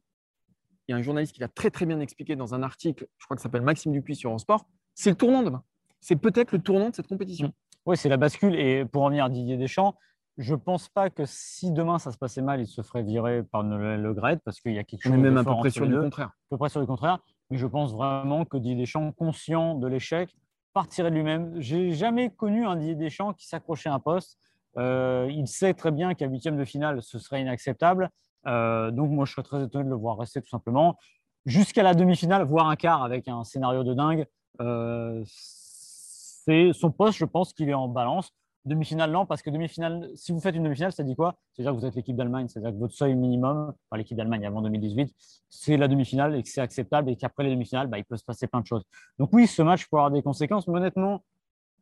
il 0.87 0.91
y 0.91 0.93
a 0.93 0.97
un 0.97 1.01
journaliste 1.01 1.33
qui 1.33 1.41
l'a 1.41 1.49
très 1.49 1.69
très 1.69 1.85
bien 1.85 1.99
expliqué 1.99 2.35
dans 2.35 2.53
un 2.53 2.63
article, 2.63 3.07
je 3.17 3.25
crois 3.25 3.35
que 3.35 3.41
s'appelle 3.41 3.61
Maxime 3.61 3.91
Dupuis 3.91 4.15
sur 4.15 4.29
Eurosport, 4.29 4.65
c'est 4.97 5.11
le 5.11 5.15
tournant 5.15 5.43
demain. 5.43 5.63
C'est 6.01 6.15
peut-être 6.15 6.51
le 6.51 6.59
tournant 6.59 6.89
de 6.89 6.95
cette 6.95 7.07
compétition. 7.07 7.53
Oui, 7.85 7.95
c'est 7.95 8.09
la 8.09 8.17
bascule. 8.17 8.55
Et 8.55 8.83
pour 8.83 9.03
en 9.03 9.09
venir 9.09 9.25
à 9.25 9.29
Didier 9.29 9.55
Deschamps, 9.55 9.95
je 10.37 10.53
ne 10.53 10.59
pense 10.59 10.89
pas 10.89 11.09
que 11.09 11.23
si 11.25 11.71
demain 11.71 11.99
ça 11.99 12.11
se 12.11 12.17
passait 12.17 12.41
mal, 12.41 12.61
il 12.61 12.67
se 12.67 12.81
ferait 12.81 13.03
virer 13.03 13.43
par 13.43 13.61
Le 13.61 14.13
Gret 14.13 14.39
parce 14.43 14.59
qu'il 14.59 14.73
y 14.73 14.79
a 14.79 14.83
quelque 14.83 15.03
chose. 15.03 15.11
On 15.11 15.15
est 15.15 15.21
même 15.21 15.37
à 15.37 15.43
peu 15.43 15.55
près 15.55 15.69
sur 15.69 15.87
du 15.87 15.97
contraire. 15.97 16.27
À 16.27 16.49
peu 16.49 16.57
près 16.57 16.69
sur 16.69 16.79
le 16.79 16.87
contraire. 16.87 17.19
Mais 17.51 17.57
je 17.57 17.67
pense 17.67 17.93
vraiment 17.93 18.43
que 18.43 18.57
Didier 18.57 18.75
Deschamps, 18.75 19.11
conscient 19.11 19.75
de 19.75 19.87
l'échec, 19.87 20.35
partirait 20.73 21.11
de 21.11 21.15
lui-même. 21.15 21.53
J'ai 21.61 21.91
jamais 21.91 22.31
connu 22.31 22.65
un 22.65 22.75
Didier 22.75 22.95
Deschamps 22.95 23.33
qui 23.33 23.47
s'accrochait 23.47 23.89
à 23.89 23.93
un 23.93 23.99
poste. 23.99 24.39
Euh, 24.77 25.27
il 25.29 25.47
sait 25.47 25.75
très 25.75 25.91
bien 25.91 26.15
qu'à 26.15 26.25
huitième 26.25 26.57
de 26.57 26.65
finale, 26.65 27.03
ce 27.03 27.19
serait 27.19 27.41
inacceptable. 27.41 28.09
Euh, 28.47 28.89
donc 28.89 29.11
moi, 29.11 29.25
je 29.25 29.33
serais 29.33 29.43
très 29.43 29.63
étonné 29.63 29.85
de 29.85 29.89
le 29.89 29.95
voir 29.95 30.17
rester 30.17 30.41
tout 30.41 30.49
simplement 30.49 30.97
jusqu'à 31.45 31.83
la 31.83 31.93
demi-finale, 31.93 32.43
voire 32.43 32.67
un 32.67 32.75
quart 32.75 33.03
avec 33.03 33.27
un 33.27 33.43
scénario 33.43 33.83
de 33.83 33.93
dingue. 33.93 34.25
Euh, 34.61 35.23
c'est 35.25 36.71
son 36.73 36.91
poste, 36.91 37.17
je 37.17 37.25
pense 37.25 37.53
qu'il 37.53 37.69
est 37.69 37.73
en 37.73 37.87
balance. 37.87 38.31
Demi-finale, 38.65 39.11
non, 39.11 39.25
parce 39.25 39.41
que 39.41 39.49
demi-finale, 39.49 40.09
si 40.15 40.33
vous 40.33 40.41
faites 40.41 40.55
une 40.55 40.63
demi-finale, 40.63 40.91
ça 40.91 41.03
dit 41.03 41.15
quoi? 41.15 41.35
C'est-à-dire 41.53 41.73
que 41.73 41.79
vous 41.79 41.85
êtes 41.85 41.95
l'équipe 41.95 42.15
d'Allemagne, 42.15 42.47
c'est-à-dire 42.49 42.71
que 42.71 42.77
votre 42.77 42.93
seuil 42.93 43.15
minimum, 43.15 43.73
enfin, 43.89 43.97
l'équipe 43.97 44.17
d'Allemagne 44.17 44.45
avant 44.45 44.61
2018, 44.61 45.13
c'est 45.49 45.77
la 45.77 45.87
demi-finale 45.87 46.35
et 46.35 46.43
que 46.43 46.49
c'est 46.49 46.59
acceptable 46.59 47.09
et 47.09 47.15
qu'après 47.15 47.45
les 47.45 47.51
demi-finales, 47.51 47.87
bah, 47.87 47.97
il 47.97 48.03
peut 48.03 48.17
se 48.17 48.25
passer 48.25 48.47
plein 48.47 48.59
de 48.59 48.65
choses. 48.65 48.83
Donc 49.19 49.29
oui, 49.31 49.47
ce 49.47 49.61
match 49.61 49.87
pourrait 49.87 50.01
avoir 50.01 50.11
des 50.11 50.21
conséquences, 50.21 50.67
mais 50.67 50.77
honnêtement, 50.77 51.23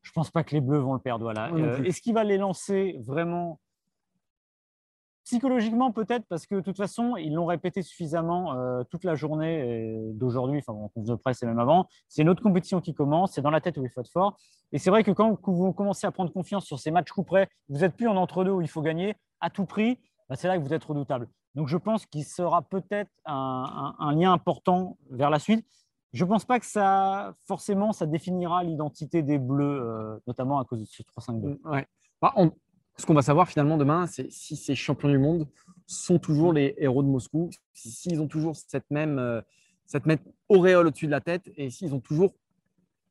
je 0.04 0.12
ne 0.12 0.14
pense 0.14 0.30
pas 0.30 0.44
que 0.44 0.54
les 0.54 0.62
Bleus 0.62 0.78
vont 0.78 0.94
le 0.94 1.00
perdre. 1.00 1.24
Voilà. 1.24 1.52
Euh, 1.54 1.84
est-ce 1.84 2.02
qu'il 2.02 2.14
va 2.14 2.24
les 2.24 2.38
lancer 2.38 3.00
vraiment 3.04 3.60
Psychologiquement, 5.26 5.92
peut-être, 5.92 6.26
parce 6.30 6.46
que 6.46 6.56
de 6.56 6.62
toute 6.62 6.78
façon, 6.78 7.18
ils 7.18 7.34
l'ont 7.34 7.46
répété 7.46 7.82
suffisamment 7.82 8.54
euh, 8.54 8.84
toute 8.90 9.04
la 9.04 9.16
journée 9.16 10.12
d'aujourd'hui, 10.14 10.60
enfin, 10.60 10.74
en 10.74 10.88
conférence 10.88 11.10
de 11.10 11.16
presse 11.16 11.44
et 11.44 11.48
même 11.48 11.60
avant. 11.60 11.88
C'est 12.08 12.22
une 12.22 12.30
autre 12.30 12.44
compétition 12.44 12.80
qui 12.80 12.94
commence, 12.94 13.34
c'est 13.34 13.42
dans 13.42 13.50
la 13.50 13.60
tête 13.60 13.78
où 13.78 13.84
il 13.84 13.90
faut 13.90 14.02
être 14.02 14.12
fort. 14.12 14.38
Et 14.72 14.78
c'est 14.78 14.90
vrai 14.90 15.04
que 15.04 15.12
quand 15.12 15.38
vous 15.44 15.74
commencez 15.74 16.06
à 16.06 16.12
prendre 16.12 16.32
confiance 16.32 16.66
sur 16.66 16.80
ces 16.80 16.92
matchs 16.92 17.12
coup 17.12 17.24
près, 17.24 17.50
vous 17.70 17.80
n'êtes 17.80 17.96
plus 17.96 18.08
en 18.08 18.16
entre-deux 18.16 18.52
où 18.52 18.62
il 18.62 18.68
faut 18.68 18.82
gagner 18.82 19.16
à 19.40 19.50
tout 19.50 19.66
prix, 19.66 20.00
bah, 20.30 20.36
c'est 20.36 20.48
là 20.48 20.58
que 20.58 20.64
vous 20.64 20.74
êtes 20.74 20.84
redoutable. 20.84 21.28
Donc 21.56 21.70
je 21.70 21.78
pense 21.78 22.06
qu'il 22.06 22.26
sera 22.26 22.62
peut-être 22.62 23.12
un, 23.26 24.14
lien 24.16 24.34
important 24.34 24.98
vers 25.10 25.30
la 25.30 25.40
suite. 25.40 25.66
Je 26.14 26.24
ne 26.24 26.30
pense 26.30 26.46
pas 26.46 26.60
que 26.60 26.66
ça, 26.66 27.36
forcément, 27.46 27.92
ça 27.92 28.06
définira 28.06 28.64
l'identité 28.64 29.22
des 29.22 29.38
Bleus, 29.38 29.82
euh, 29.82 30.18
notamment 30.28 30.60
à 30.60 30.66
cause 30.66 30.80
de 30.80 30.86
ce 30.86 31.02
3-5-2. 31.04 31.60
Ouais. 31.66 31.88
Bah, 32.22 32.34
ce 32.98 33.06
qu'on 33.06 33.14
va 33.14 33.22
savoir 33.22 33.48
finalement 33.48 33.78
demain, 33.78 34.08
c'est 34.08 34.32
si 34.32 34.56
ces 34.56 34.76
champions 34.76 35.10
du 35.10 35.18
monde 35.18 35.48
sont 35.86 36.18
toujours 36.18 36.54
les 36.54 36.76
héros 36.78 37.04
de 37.04 37.08
Moscou, 37.08 37.50
s'ils 37.74 38.22
ont 38.22 38.28
toujours 38.28 38.56
cette 38.56 38.90
même, 38.90 39.20
euh, 39.20 39.42
cette 39.86 40.06
même 40.06 40.20
auréole 40.50 40.88
au-dessus 40.88 41.06
de 41.06 41.12
la 41.12 41.22
tête 41.22 41.52
et 41.58 41.70
s'ils 41.70 41.94
ont 41.94 42.00
toujours 42.00 42.34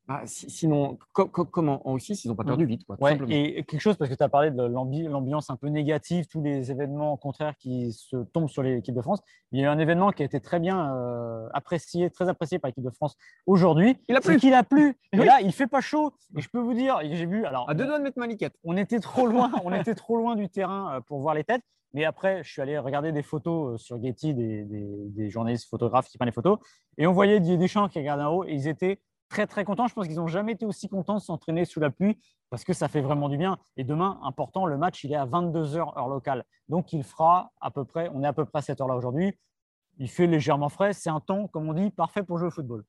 bah, 0.06 0.20
sinon, 0.26 0.98
comment 1.12 1.88
en 1.88 1.94
Russie, 1.94 2.12
ils 2.24 2.28
n'ont 2.28 2.34
pas 2.34 2.44
perdu 2.44 2.66
vite. 2.66 2.84
Quoi, 2.84 2.98
et 3.30 3.64
quelque 3.64 3.80
chose, 3.80 3.96
parce 3.96 4.10
que 4.10 4.14
tu 4.14 4.22
as 4.22 4.28
parlé 4.28 4.50
de 4.50 4.62
l'ambiance 4.62 5.48
un 5.48 5.56
peu 5.56 5.68
négative, 5.68 6.26
tous 6.26 6.42
les 6.42 6.70
événements 6.70 7.16
contraires 7.16 7.56
qui 7.56 7.90
se 7.92 8.16
tombent 8.16 8.50
sur 8.50 8.62
l'équipe 8.62 8.94
de 8.94 9.00
France. 9.00 9.20
Il 9.50 9.60
y 9.60 9.62
a 9.62 9.64
eu 9.64 9.68
un 9.68 9.78
événement 9.78 10.10
qui 10.10 10.22
a 10.22 10.26
été 10.26 10.40
très 10.40 10.60
bien 10.60 10.94
euh, 10.94 11.48
apprécié, 11.54 12.10
très 12.10 12.28
apprécié 12.28 12.58
par 12.58 12.68
l'équipe 12.68 12.84
de 12.84 12.90
France 12.90 13.16
aujourd'hui. 13.46 13.96
Il 14.08 14.16
a 14.16 14.20
plu. 14.20 14.36
qu'il 14.36 14.52
a 14.52 14.62
plu. 14.62 14.94
Et 15.14 15.16
là, 15.16 15.40
il 15.40 15.52
fait 15.52 15.66
pas 15.66 15.80
chaud. 15.80 16.12
Et 16.36 16.42
je 16.42 16.50
peux 16.50 16.60
vous 16.60 16.74
dire, 16.74 16.98
j'ai 17.02 17.24
vu. 17.24 17.46
Alors, 17.46 17.68
à 17.70 17.72
deux 17.72 17.86
doigts 17.86 17.98
de 17.98 18.04
mettre 18.04 18.18
Maliquette. 18.18 18.54
On 18.62 18.76
était 18.76 19.00
trop 19.00 19.26
loin. 19.26 19.52
on 19.64 19.72
était 19.72 19.94
trop 19.94 20.18
loin 20.18 20.36
du 20.36 20.50
terrain 20.50 20.96
euh, 20.96 21.00
pour 21.00 21.20
voir 21.20 21.34
les 21.34 21.44
têtes. 21.44 21.62
Mais 21.94 22.04
après, 22.04 22.42
je 22.44 22.52
suis 22.52 22.60
allé 22.60 22.76
regarder 22.76 23.12
des 23.12 23.22
photos 23.22 23.74
euh, 23.74 23.78
sur 23.78 24.02
Getty 24.02 24.34
des, 24.34 24.64
des, 24.66 25.30
journalistes 25.30 25.66
photographes 25.70 26.08
qui 26.08 26.18
prennent 26.18 26.28
les 26.28 26.32
photos. 26.32 26.58
Et 26.98 27.06
on 27.06 27.12
voyait 27.12 27.40
Didier 27.40 27.56
Deschamps 27.56 27.88
qui 27.88 28.00
regardait 28.00 28.24
en 28.24 28.34
haut 28.34 28.44
et 28.44 28.52
ils 28.52 28.68
étaient 28.68 29.00
très 29.28 29.46
très 29.46 29.64
contents. 29.64 29.86
Je 29.86 29.94
pense 29.94 30.06
qu'ils 30.06 30.16
n'ont 30.16 30.26
jamais 30.26 30.52
été 30.52 30.66
aussi 30.66 30.88
contents 30.88 31.16
de 31.16 31.20
s'entraîner 31.20 31.64
sous 31.64 31.80
la 31.80 31.90
pluie 31.90 32.18
parce 32.50 32.64
que 32.64 32.72
ça 32.72 32.88
fait 32.88 33.00
vraiment 33.00 33.28
du 33.28 33.36
bien. 33.36 33.58
Et 33.76 33.84
demain, 33.84 34.20
important, 34.22 34.66
le 34.66 34.78
match, 34.78 35.04
il 35.04 35.12
est 35.12 35.16
à 35.16 35.26
22h 35.26 35.98
heure 35.98 36.08
locale. 36.08 36.44
Donc 36.68 36.92
il 36.92 37.02
fera 37.02 37.52
à 37.60 37.70
peu 37.70 37.84
près, 37.84 38.10
on 38.14 38.22
est 38.22 38.26
à 38.26 38.32
peu 38.32 38.44
près 38.44 38.58
à 38.58 38.62
cette 38.62 38.80
heure-là 38.80 38.96
aujourd'hui. 38.96 39.36
Il 39.98 40.08
fait 40.08 40.26
légèrement 40.26 40.68
frais. 40.68 40.92
C'est 40.92 41.10
un 41.10 41.20
temps, 41.20 41.46
comme 41.48 41.68
on 41.68 41.72
dit, 41.72 41.90
parfait 41.90 42.22
pour 42.22 42.38
jouer 42.38 42.48
au 42.48 42.50
football. 42.50 42.84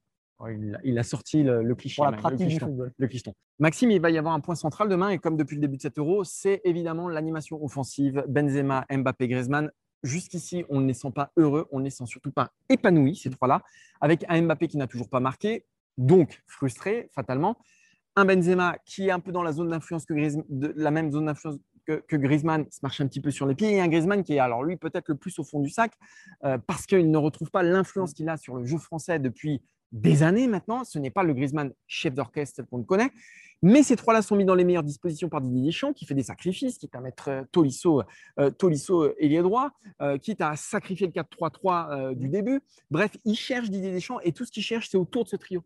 il, 0.84 1.00
a, 1.00 1.04
sorti 1.04 1.44
le, 1.44 1.76
cliché. 1.76 1.96
Pour 2.02 2.12
la 2.12 2.18
pratique 2.18 2.48
du 2.48 2.60
football. 2.60 2.92
Le 2.98 3.08
clicheton. 3.08 3.34
Maxime, 3.60 3.92
il 3.92 4.02
va 4.02 4.10
y 4.10 4.18
avoir 4.18 4.34
un 4.34 4.40
point 4.40 4.56
central 4.56 4.90
demain. 4.90 5.10
Et 5.10 5.20
comme 5.20 5.38
depuis 5.38 5.56
le 5.56 5.62
début 5.62 5.78
de 5.78 5.82
cet 5.82 5.98
euro, 5.98 6.24
c'est 6.24 6.62
évidemment 6.64 7.08
l'animation 7.08 7.64
offensive. 7.64 8.24
Benzema, 8.28 8.86
Mbappé, 8.92 9.28
Griezmann. 9.28 9.72
Jusqu'ici, 10.04 10.64
on 10.70 10.82
ne 10.82 10.88
les 10.88 10.94
sent 10.94 11.10
pas 11.10 11.32
heureux, 11.36 11.68
on 11.72 11.80
ne 11.80 11.86
les 11.86 11.90
sent 11.90 12.06
surtout 12.06 12.32
pas 12.32 12.52
épanouis, 12.70 13.16
ces 13.16 13.32
trois-là, 13.32 13.64
avec 14.00 14.24
un 14.30 14.40
Mbappé 14.44 14.68
qui 14.68 14.78
n'a 14.78 14.86
toujours 14.86 15.10
pas 15.10 15.20
marqué, 15.20 15.66
donc 15.98 16.44
frustré 16.48 17.10
fatalement. 17.14 17.58
Un 18.16 18.26
Benzema 18.26 18.78
qui 18.86 19.08
est 19.08 19.12
un 19.12 19.20
peu 19.20 19.32
dans 19.32 19.44
la 19.44 19.52
zone 19.52 19.70
d'influence 19.70 20.06
que 20.06 20.14
de 20.14 20.74
la 20.76 20.92
même 20.92 21.12
zone 21.12 21.26
d'influence 21.26 21.58
que, 21.86 22.16
Griezmann, 22.16 22.66
se 22.72 22.80
marche 22.82 23.00
un 23.02 23.08
petit 23.08 23.22
peu 23.22 23.30
sur 23.30 23.46
les 23.46 23.54
pieds, 23.54 23.76
et 23.76 23.80
un 23.80 23.88
Griezmann 23.88 24.24
qui 24.24 24.34
est 24.34 24.40
alors 24.40 24.64
lui 24.64 24.76
peut-être 24.76 25.10
le 25.10 25.16
plus 25.16 25.38
au 25.38 25.44
fond 25.44 25.60
du 25.60 25.70
sac 25.70 25.94
euh, 26.44 26.58
parce 26.58 26.86
qu'il 26.88 27.12
ne 27.12 27.18
retrouve 27.18 27.52
pas 27.52 27.62
l'influence 27.62 28.14
qu'il 28.14 28.28
a 28.30 28.38
sur 28.38 28.56
le 28.56 28.66
jeu 28.66 28.80
français 28.80 29.20
depuis 29.20 29.62
des 29.92 30.24
années 30.24 30.48
maintenant. 30.48 30.84
Ce 30.84 31.00
n'est 31.00 31.12
pas 31.12 31.24
le 31.24 31.34
Griezmann 31.34 31.72
chef 31.88 32.14
d'orchestre 32.14 32.64
qu'on 32.64 32.84
connaît. 32.84 33.12
Mais 33.62 33.84
ces 33.84 33.96
trois-là 33.96 34.22
sont 34.22 34.36
mis 34.36 34.46
dans 34.46 34.56
les 34.56 34.64
meilleures 34.64 34.84
dispositions 34.84 35.30
par 35.30 35.42
Didier 35.42 35.64
Deschamps, 35.64 35.94
qui 35.94 36.06
fait 36.06 36.14
des 36.14 36.24
sacrifices, 36.24 36.78
quitte 36.78 36.94
à 36.96 37.02
mettre 37.02 37.30
euh, 37.30 37.44
Tolisso, 37.52 38.04
euh, 38.40 38.52
Tolisso 38.52 39.16
ailier 39.18 39.42
droit, 39.42 39.72
euh, 40.02 40.18
quitte 40.18 40.42
à 40.42 40.56
sacrifier 40.56 41.08
le 41.08 41.14
4-3-3 41.14 42.14
du 42.16 42.28
début. 42.28 42.62
Bref, 42.92 43.12
il 43.24 43.36
cherche 43.36 43.70
Didier 43.70 43.92
Deschamps 43.92 44.20
et 44.22 44.34
tout 44.34 44.46
ce 44.46 44.52
qu'il 44.52 44.64
cherche, 44.64 44.90
c'est 44.90 44.98
autour 44.98 45.24
de 45.24 45.30
ce 45.30 45.36
trio 45.36 45.64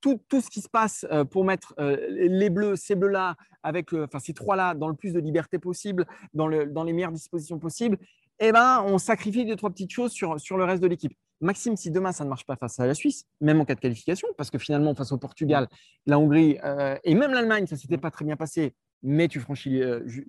tout, 0.00 0.20
ce 0.40 0.48
qui 0.50 0.60
se 0.60 0.68
passe 0.68 1.06
euh, 1.10 1.24
pour 1.24 1.44
mettre 1.44 1.74
euh, 1.78 1.96
les 2.08 2.50
bleus, 2.50 2.76
ces 2.76 2.94
bleus-là, 2.94 3.36
avec 3.62 3.92
enfin, 3.92 4.18
ces 4.18 4.34
trois-là, 4.34 4.74
dans 4.74 4.88
le 4.88 4.94
plus 4.94 5.12
de 5.12 5.20
liberté 5.20 5.58
possible, 5.58 6.06
dans, 6.34 6.46
le, 6.46 6.66
dans 6.66 6.84
les 6.84 6.92
meilleures 6.92 7.12
dispositions 7.12 7.58
possibles, 7.58 7.98
eh 8.38 8.52
ben, 8.52 8.82
on 8.86 8.98
sacrifie 8.98 9.44
deux, 9.44 9.56
trois 9.56 9.70
petites 9.70 9.92
choses 9.92 10.12
sur, 10.12 10.38
sur 10.38 10.56
le 10.56 10.64
reste 10.64 10.82
de 10.82 10.86
l'équipe. 10.86 11.12
Maxime, 11.40 11.76
si 11.76 11.90
demain 11.90 12.12
ça 12.12 12.24
ne 12.24 12.28
marche 12.28 12.46
pas 12.46 12.56
face 12.56 12.78
à 12.78 12.86
la 12.86 12.94
Suisse, 12.94 13.24
même 13.40 13.60
en 13.60 13.64
cas 13.64 13.74
de 13.74 13.80
qualification, 13.80 14.28
parce 14.36 14.50
que 14.50 14.58
finalement, 14.58 14.94
face 14.94 15.12
au 15.12 15.18
Portugal, 15.18 15.68
la 16.06 16.18
Hongrie 16.18 16.58
euh, 16.64 16.96
et 17.04 17.14
même 17.14 17.32
l'Allemagne, 17.32 17.66
ça 17.66 17.74
ne 17.74 17.80
s'était 17.80 17.98
pas 17.98 18.10
très 18.10 18.24
bien 18.24 18.36
passé, 18.36 18.74
mais 19.02 19.28
tu 19.28 19.40
franchis, 19.40 19.82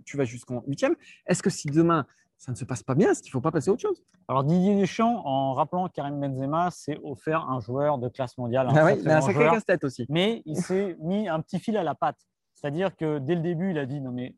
tu 0.05 0.17
vas 0.17 0.25
jusqu'en 0.25 0.63
huitième. 0.67 0.95
Est-ce 1.25 1.41
que 1.41 1.49
si 1.49 1.67
demain 1.67 2.05
ça 2.37 2.51
ne 2.51 2.57
se 2.57 2.65
passe 2.65 2.83
pas 2.83 2.95
bien, 2.95 3.11
est-ce 3.11 3.21
qu'il 3.21 3.29
ne 3.29 3.33
faut 3.33 3.41
pas 3.41 3.51
passer 3.51 3.69
à 3.69 3.73
autre 3.73 3.81
chose 3.81 4.03
Alors 4.27 4.43
Didier 4.43 4.75
Deschamps, 4.75 5.25
en 5.25 5.53
rappelant 5.53 5.87
Karim 5.89 6.19
Benzema, 6.19 6.69
s'est 6.69 6.99
offert 7.03 7.49
un 7.49 7.59
joueur 7.59 7.97
de 7.97 8.09
classe 8.09 8.37
mondiale. 8.37 8.67
Un, 8.69 8.75
ah 8.75 8.85
oui, 8.85 9.01
un 9.05 9.21
sacré 9.21 9.45
casse-tête 9.45 9.83
aussi. 9.83 10.05
Mais 10.09 10.43
il 10.45 10.57
s'est 10.57 10.95
mis 11.01 11.27
un 11.27 11.41
petit 11.41 11.59
fil 11.59 11.75
à 11.77 11.83
la 11.83 11.95
patte. 11.95 12.19
C'est-à-dire 12.53 12.95
que 12.95 13.19
dès 13.19 13.35
le 13.35 13.41
début, 13.41 13.71
il 13.71 13.77
a 13.79 13.85
dit 13.85 13.99
non 14.01 14.11
mais 14.11 14.35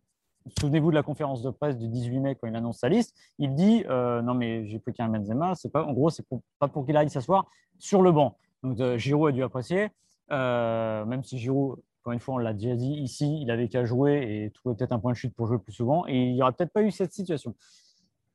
souvenez-vous 0.59 0.91
de 0.91 0.95
la 0.95 1.03
conférence 1.03 1.41
de 1.41 1.49
presse 1.49 1.77
du 1.77 1.87
18 1.89 2.19
mai 2.19 2.35
quand 2.35 2.47
il 2.47 2.55
annonce 2.55 2.79
sa 2.79 2.89
liste. 2.89 3.15
Il 3.37 3.53
dit 3.53 3.83
euh, 3.89 4.21
non 4.21 4.33
mais 4.33 4.65
j'ai 4.67 4.79
pris 4.79 4.93
Karim 4.93 5.13
Benzema, 5.13 5.55
c'est 5.55 5.71
pas 5.71 5.83
en 5.83 5.91
gros 5.91 6.09
c'est 6.09 6.25
pas 6.57 6.67
pour 6.69 6.85
qu'il 6.85 6.95
aille 6.95 7.09
s'asseoir 7.09 7.45
sur 7.77 8.01
le 8.01 8.11
banc. 8.11 8.37
Donc 8.63 8.79
euh, 8.79 8.97
Giroud 8.97 9.29
a 9.29 9.31
dû 9.33 9.43
apprécier, 9.43 9.89
euh, 10.31 11.05
même 11.05 11.23
si 11.23 11.37
Giroud 11.37 11.79
encore 12.01 12.13
une 12.13 12.19
fois, 12.19 12.35
on 12.35 12.37
l'a 12.37 12.53
déjà 12.53 12.75
dit 12.75 12.93
ici, 12.93 13.41
il 13.41 13.51
avait 13.51 13.67
qu'à 13.67 13.83
jouer 13.83 14.45
et 14.45 14.51
trouver 14.51 14.75
peut-être 14.75 14.93
un 14.93 14.99
point 14.99 15.11
de 15.11 15.17
chute 15.17 15.35
pour 15.35 15.47
jouer 15.47 15.59
plus 15.59 15.73
souvent. 15.73 16.07
Et 16.07 16.27
il 16.27 16.33
n'y 16.33 16.41
aurait 16.41 16.53
peut-être 16.53 16.71
pas 16.71 16.81
eu 16.81 16.91
cette 16.91 17.11
situation. 17.11 17.55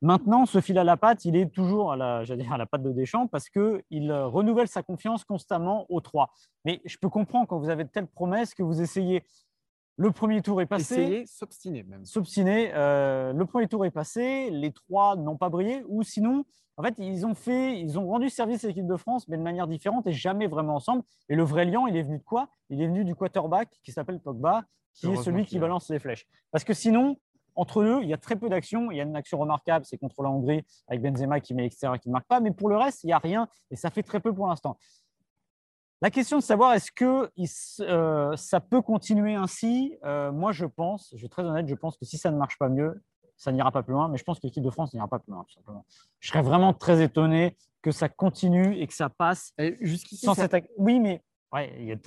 Maintenant, 0.05 0.45
ce 0.45 0.61
fil 0.61 0.77
à 0.77 0.83
la 0.83 0.97
patte, 0.97 1.25
il 1.25 1.35
est 1.35 1.51
toujours 1.51 1.91
à 1.91 1.95
la, 1.95 2.23
dire, 2.23 2.53
à 2.53 2.59
la 2.59 2.67
patte 2.67 2.83
de 2.83 2.91
Deschamps 2.91 3.25
parce 3.25 3.49
qu'il 3.49 4.13
renouvelle 4.13 4.67
sa 4.67 4.83
confiance 4.83 5.23
constamment 5.23 5.87
aux 5.89 5.99
trois. 5.99 6.31
Mais 6.63 6.79
je 6.85 6.97
peux 6.99 7.09
comprendre 7.09 7.47
quand 7.47 7.57
vous 7.57 7.69
avez 7.69 7.85
de 7.85 7.89
telles 7.89 8.05
promesses 8.05 8.53
que 8.53 8.61
vous 8.61 8.83
essayez. 8.83 9.23
Le 9.97 10.11
premier 10.11 10.43
tour 10.43 10.61
est 10.61 10.67
passé. 10.67 10.93
Essayez, 10.93 11.25
s'obstiner 11.25 11.81
même. 11.81 12.05
S'obstiner. 12.05 12.69
Euh, 12.75 13.33
le 13.33 13.45
premier 13.47 13.67
tour 13.67 13.83
est 13.83 13.89
passé, 13.89 14.51
les 14.51 14.71
trois 14.71 15.15
n'ont 15.15 15.37
pas 15.37 15.49
brillé, 15.49 15.83
ou 15.87 16.03
sinon, 16.03 16.45
en 16.77 16.83
fait, 16.83 16.93
ils 16.99 17.25
ont 17.25 17.33
fait, 17.33 17.79
ils 17.79 17.97
ont 17.97 18.05
rendu 18.07 18.29
service 18.29 18.63
à 18.63 18.67
l'équipe 18.67 18.85
de 18.85 18.97
France, 18.97 19.27
mais 19.27 19.37
de 19.37 19.41
manière 19.41 19.65
différente 19.65 20.05
et 20.05 20.11
jamais 20.11 20.45
vraiment 20.45 20.75
ensemble. 20.75 21.01
Et 21.29 21.35
le 21.35 21.41
vrai 21.41 21.65
lion, 21.65 21.87
il 21.87 21.97
est 21.97 22.03
venu 22.03 22.19
de 22.19 22.23
quoi? 22.23 22.49
Il 22.69 22.79
est 22.79 22.87
venu 22.87 23.05
du 23.05 23.15
quarterback 23.15 23.69
qui 23.83 23.91
s'appelle 23.91 24.19
Pogba, 24.19 24.65
qui 24.93 25.07
est 25.07 25.15
celui 25.15 25.45
qui 25.45 25.57
balance 25.57 25.89
les 25.89 25.97
flèches. 25.97 26.27
Parce 26.51 26.63
que 26.63 26.75
sinon, 26.75 27.17
entre 27.55 27.81
eux, 27.81 27.99
il 28.03 28.09
y 28.09 28.13
a 28.13 28.17
très 28.17 28.35
peu 28.35 28.49
d'actions. 28.49 28.91
Il 28.91 28.97
y 28.97 28.99
a 28.99 29.03
une 29.03 29.15
action 29.15 29.37
remarquable, 29.37 29.85
c'est 29.85 29.97
contre 29.97 30.21
la 30.21 30.29
Hongrie 30.29 30.65
avec 30.87 31.01
Benzema 31.01 31.39
qui 31.39 31.53
met 31.53 31.63
l'extérieur 31.63 31.99
qui 31.99 32.09
ne 32.09 32.13
marque 32.13 32.27
pas. 32.27 32.39
Mais 32.39 32.51
pour 32.51 32.69
le 32.69 32.77
reste, 32.77 33.03
il 33.03 33.07
n'y 33.07 33.13
a 33.13 33.19
rien 33.19 33.47
et 33.71 33.75
ça 33.75 33.89
fait 33.89 34.03
très 34.03 34.19
peu 34.19 34.33
pour 34.33 34.47
l'instant. 34.47 34.77
La 36.01 36.11
question 36.11 36.37
de 36.37 36.43
savoir 36.43 36.73
est-ce 36.73 36.91
que 36.91 37.31
euh, 37.79 38.35
ça 38.35 38.59
peut 38.59 38.81
continuer 38.81 39.33
ainsi, 39.33 39.97
euh, 40.03 40.31
moi 40.31 40.51
je 40.51 40.65
pense, 40.65 41.09
je 41.13 41.17
suis 41.17 41.29
très 41.29 41.43
honnête, 41.43 41.67
je 41.67 41.75
pense 41.75 41.97
que 41.97 42.05
si 42.05 42.17
ça 42.17 42.31
ne 42.31 42.37
marche 42.37 42.59
pas 42.59 42.67
mieux, 42.67 43.01
ça 43.37 43.51
n'ira 43.51 43.71
pas 43.71 43.81
plus 43.81 43.93
loin, 43.93 44.09
mais 44.09 44.17
je 44.17 44.23
pense 44.23 44.39
que 44.39 44.47
l'équipe 44.47 44.63
de 44.63 44.69
France 44.69 44.93
n'ira 44.93 45.07
pas 45.07 45.19
plus 45.19 45.31
loin, 45.31 45.45
tout 45.45 45.53
simplement. 45.53 45.85
Je 46.19 46.29
serais 46.29 46.41
vraiment 46.41 46.73
très 46.73 47.01
étonné 47.01 47.57
que 47.81 47.91
ça 47.91 48.09
continue 48.09 48.77
et 48.77 48.87
que 48.87 48.93
ça 48.93 49.09
passe. 49.09 49.53
Jusqu'ici, 49.81 50.25
sans 50.25 50.33
cette... 50.33 50.69
Oui, 50.77 50.99
mais 50.99 51.23
ouais, 51.53 51.97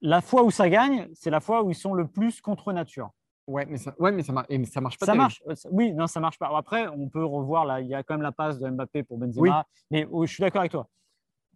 la 0.00 0.20
fois 0.20 0.42
où 0.42 0.50
ça 0.50 0.68
gagne, 0.68 1.08
c'est 1.14 1.30
la 1.30 1.40
fois 1.40 1.62
où 1.62 1.70
ils 1.70 1.76
sont 1.76 1.94
le 1.94 2.06
plus 2.06 2.40
contre 2.40 2.72
nature. 2.72 3.10
Ouais, 3.52 3.66
mais 3.66 3.76
ça, 3.76 3.94
ouais, 3.98 4.12
mais 4.12 4.22
ça, 4.22 4.32
ça 4.72 4.80
marche 4.80 4.98
pas. 4.98 5.06
Ça 5.06 5.14
marche. 5.14 5.42
Euh, 5.46 5.54
oui, 5.70 5.92
non, 5.92 6.06
ça 6.06 6.20
marche 6.20 6.38
pas. 6.38 6.50
Après, 6.56 6.88
on 6.88 7.08
peut 7.08 7.24
revoir 7.24 7.66
là. 7.66 7.80
Il 7.80 7.86
y 7.86 7.94
a 7.94 8.02
quand 8.02 8.14
même 8.14 8.22
la 8.22 8.32
passe 8.32 8.58
de 8.58 8.68
Mbappé 8.68 9.02
pour 9.02 9.18
Benzema. 9.18 9.66
Mais 9.90 10.06
oh, 10.10 10.24
je 10.24 10.32
suis 10.32 10.40
d'accord 10.40 10.60
avec 10.60 10.72
toi. 10.72 10.88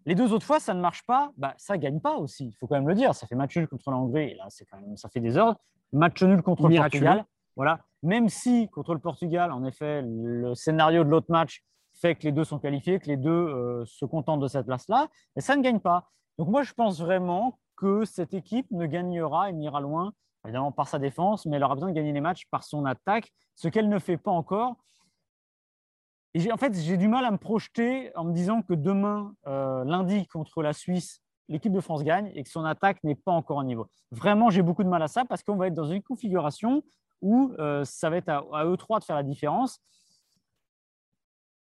Les 0.05 0.15
deux 0.15 0.33
autres 0.33 0.47
fois, 0.47 0.61
ça 0.61 0.75
ne 0.75 0.81
marche 0.81 1.05
pas. 1.07 1.33
Bah, 1.37 1.55
ça 1.57 1.79
gagne 1.79 2.01
pas 2.01 2.17
aussi. 2.17 2.49
Il 2.49 2.57
faut 2.57 2.67
quand 2.67 2.77
même 2.77 2.89
le 2.89 2.95
dire. 2.95 3.15
Ça 3.15 3.27
fait 3.27 3.35
match 3.35 3.57
nul 3.57 3.67
contre 3.67 3.91
la 3.91 3.97
Hongrie. 3.97 4.31
Et 4.31 4.35
là, 4.35 4.45
c'est 4.51 4.67
quand 4.67 4.79
même, 4.79 4.97
ça 4.97 5.09
fait 5.09 5.21
des 5.21 5.37
ordres. 5.37 5.59
Match 5.93 6.23
nul 6.23 6.43
contre 6.43 6.69
le 6.69 6.77
Portugal. 6.77 7.25
Voilà. 7.57 7.81
Même 8.03 8.29
si 8.29 8.69
contre 8.69 8.93
le 8.93 9.01
Portugal, 9.01 9.51
en 9.51 9.65
effet, 9.65 10.03
le 10.03 10.55
scénario 10.55 11.03
de 11.03 11.09
l'autre 11.09 11.31
match 11.31 11.65
fait 11.95 12.15
que 12.15 12.25
les 12.25 12.33
deux 12.33 12.45
sont 12.45 12.59
qualifiés, 12.59 12.99
que 12.99 13.07
les 13.07 13.17
deux 13.17 13.31
euh, 13.31 13.85
se 13.87 14.05
contentent 14.05 14.41
de 14.41 14.49
cette 14.49 14.67
place-là, 14.67 15.09
mais 15.35 15.41
ça 15.41 15.57
ne 15.57 15.63
gagne 15.63 15.81
pas. 15.81 16.11
Donc 16.39 16.49
moi, 16.49 16.63
je 16.63 16.75
pense 16.75 17.01
vraiment 17.01 17.59
que 17.75 18.05
cette 18.05 18.35
équipe 18.35 18.71
ne 18.71 18.87
gagnera 18.87 19.49
et 19.49 19.55
n'ira 19.55 19.81
loin 19.81 20.13
évidemment 20.47 20.73
par 20.73 20.89
sa 20.89 20.99
défense, 20.99 21.47
mais 21.47 21.57
elle 21.57 21.65
aura 21.65 21.75
besoin 21.75 21.91
de 21.91 21.95
gagner 21.95 22.13
les 22.13 22.21
matchs 22.21 22.47
par 22.51 22.65
son 22.65 22.85
attaque, 22.85 23.33
ce 23.55 23.69
qu'elle 23.69 23.89
ne 23.89 23.99
fait 23.99 24.17
pas 24.17 24.31
encore. 24.31 24.77
Et 26.35 26.53
en 26.53 26.57
fait, 26.57 26.75
j'ai 26.75 26.97
du 26.97 27.09
mal 27.09 27.25
à 27.25 27.31
me 27.31 27.39
projeter 27.39 28.15
en 28.15 28.25
me 28.25 28.33
disant 28.33 28.63
que 28.63 28.75
demain, 28.75 29.35
euh, 29.47 29.85
lundi, 29.85 30.27
contre 30.27 30.63
la 30.63 30.73
Suisse, 30.73 31.23
l'équipe 31.49 31.73
de 31.73 31.81
France 31.81 32.05
gagne 32.05 32.31
et 32.35 32.43
que 32.43 32.51
son 32.51 32.65
attaque 32.65 33.03
n'est 33.05 33.15
pas 33.15 33.33
encore 33.33 33.59
au 33.59 33.65
niveau. 33.65 33.89
Vraiment, 34.11 34.51
j'ai 34.51 34.63
beaucoup 34.63 34.85
de 34.85 34.89
mal 34.89 35.03
à 35.03 35.09
ça 35.09 35.25
parce 35.25 35.43
qu'on 35.43 35.57
va 35.57 35.69
être 35.69 35.75
dans 35.75 35.87
une 35.87 36.03
configuration 36.03 36.83
ou 37.23 37.53
euh, 37.59 37.85
ça 37.85 38.11
va 38.11 38.19
être 38.19 38.29
à, 38.29 38.65
eux 38.67 38.77
trois 38.77 38.99
de 38.99 39.05
faire 39.05 39.17
la 39.17 39.23
différence. 39.23 39.81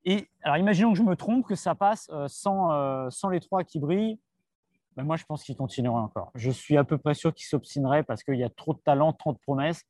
Et 0.06 0.30
alors, 0.44 0.58
imaginons 0.58 0.92
que 0.92 0.98
je 0.98 1.04
me 1.04 1.16
trompe, 1.16 1.48
que 1.48 1.56
ça 1.56 1.74
passe 1.76 2.08
euh, 2.12 2.28
sans 2.28 3.30
les 3.30 3.40
trois 3.40 3.64
qui 3.64 3.80
brillent. 3.80 4.20
Ben, 4.96 5.04
moi, 5.04 5.16
je 5.16 5.24
pense 5.26 5.44
qu'ils 5.44 5.56
continueraient 5.56 6.02
encore. 6.02 6.32
Je 6.36 6.52
suis 6.52 6.78
à 6.78 6.84
peu 6.84 6.98
près 6.98 7.14
sûr 7.14 7.34
qu'ils 7.34 7.46
s'obstineraient 7.48 8.04
parce 8.04 8.24
qu'il 8.24 8.36
y 8.36 8.44
a 8.44 8.50
trop 8.50 8.74
de 8.74 8.80
talent, 8.80 9.14
trop 9.14 9.32
de 9.34 9.38
promesses. 9.40 9.84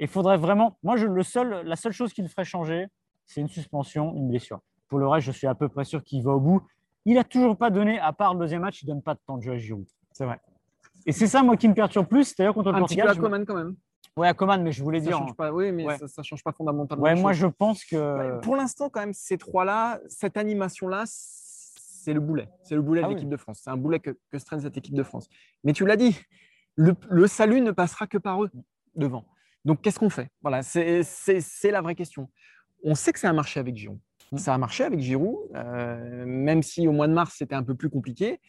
Il 0.00 0.08
faudrait 0.08 0.36
vraiment. 0.36 0.78
Moi, 0.82 0.96
je, 0.96 1.06
le 1.06 1.22
seul, 1.22 1.64
la 1.66 1.76
seule 1.76 1.92
chose 1.92 2.12
qui 2.12 2.22
le 2.22 2.28
ferait 2.28 2.44
changer, 2.44 2.86
c'est 3.26 3.40
une 3.40 3.48
suspension, 3.48 4.14
une 4.16 4.28
blessure. 4.28 4.58
Pour 4.88 4.98
le 4.98 5.06
reste, 5.06 5.26
je 5.26 5.32
suis 5.32 5.46
à 5.46 5.54
peu 5.54 5.68
près 5.68 5.84
sûr 5.84 6.02
qu'il 6.02 6.22
va 6.24 6.32
au 6.32 6.40
bout. 6.40 6.62
Il 7.04 7.14
n'a 7.14 7.24
toujours 7.24 7.56
pas 7.56 7.70
donné, 7.70 7.98
à 7.98 8.12
part 8.12 8.34
le 8.34 8.40
deuxième 8.40 8.62
match, 8.62 8.82
il 8.82 8.86
ne 8.88 8.94
donne 8.94 9.02
pas 9.02 9.14
de 9.14 9.20
temps 9.26 9.36
de 9.36 9.42
jeu 9.42 9.52
à 9.52 9.58
Giroud. 9.58 9.86
C'est 10.12 10.24
vrai. 10.24 10.40
Et 11.06 11.12
c'est 11.12 11.26
ça, 11.26 11.42
moi, 11.42 11.56
qui 11.56 11.68
me 11.68 11.74
perturbe 11.74 12.06
plus. 12.06 12.24
C'est-à-dire 12.24 12.54
contre 12.54 12.70
le 12.72 12.78
Un 12.78 12.82
petit 12.84 12.96
peu 12.96 13.02
Portugal. 13.02 13.08
à 13.18 13.20
Coman 13.20 13.44
quand 13.46 13.54
même. 13.56 13.76
Ouais, 14.16 14.28
à 14.28 14.34
Coman, 14.34 14.62
mais 14.62 14.72
je 14.72 14.82
voulais 14.82 15.00
Ça 15.00 15.06
dire. 15.06 15.18
change 15.18 15.34
pas. 15.34 15.50
Oui, 15.52 15.72
mais 15.72 15.86
Ouais. 15.86 15.98
ça, 15.98 16.06
ne 16.18 16.22
change 16.22 16.42
pas 16.44 16.52
fondamentalement. 16.52 17.02
Ouais, 17.02 17.14
moi, 17.14 17.32
je 17.32 17.46
pense 17.46 17.84
que. 17.84 18.38
Pour 18.40 18.56
l'instant, 18.56 18.88
quand 18.90 19.00
même, 19.00 19.12
ces 19.14 19.38
trois-là, 19.38 20.00
cette 20.08 20.36
animation-là, 20.36 21.04
c'est 22.02 22.12
le 22.12 22.20
boulet. 22.20 22.48
C'est 22.62 22.74
le 22.74 22.82
boulet 22.82 23.00
Ah 23.02 23.04
de 23.04 23.08
oui. 23.10 23.14
l'équipe 23.14 23.28
de 23.28 23.36
France. 23.36 23.60
C'est 23.62 23.70
un 23.70 23.76
boulet 23.76 24.00
que, 24.00 24.10
que 24.30 24.38
se 24.38 24.44
traîne 24.44 24.60
cette 24.60 24.76
équipe 24.76 24.94
de 24.94 25.02
France. 25.02 25.28
Mais 25.62 25.72
tu 25.72 25.86
l'as 25.86 25.96
dit, 25.96 26.18
le, 26.74 26.94
le 27.08 27.26
salut 27.26 27.60
ne 27.60 27.70
passera 27.70 28.06
que 28.06 28.18
par 28.18 28.42
eux 28.42 28.50
devant. 28.96 29.26
Donc, 29.64 29.80
qu'est-ce 29.80 29.98
qu'on 30.00 30.10
fait? 30.10 30.28
Voilà, 30.42 30.62
c'est 30.62 31.04
la 31.70 31.80
vraie 31.80 31.94
question. 31.94 32.28
On 32.82 32.94
sait 32.96 33.12
que 33.12 33.20
ça 33.20 33.30
a 33.30 33.32
marché 33.32 33.60
avec 33.60 33.76
Giroud. 33.76 34.00
Mm. 34.32 34.38
Ça 34.38 34.54
a 34.54 34.58
marché 34.58 34.82
avec 34.82 34.98
Giroud, 34.98 35.36
euh, 35.54 36.24
même 36.26 36.62
si 36.64 36.88
au 36.88 36.92
mois 36.92 37.06
de 37.06 37.12
mars, 37.12 37.36
c'était 37.38 37.54
un 37.54 37.62
peu 37.62 37.76
plus 37.76 37.88
compliqué. 37.88 38.40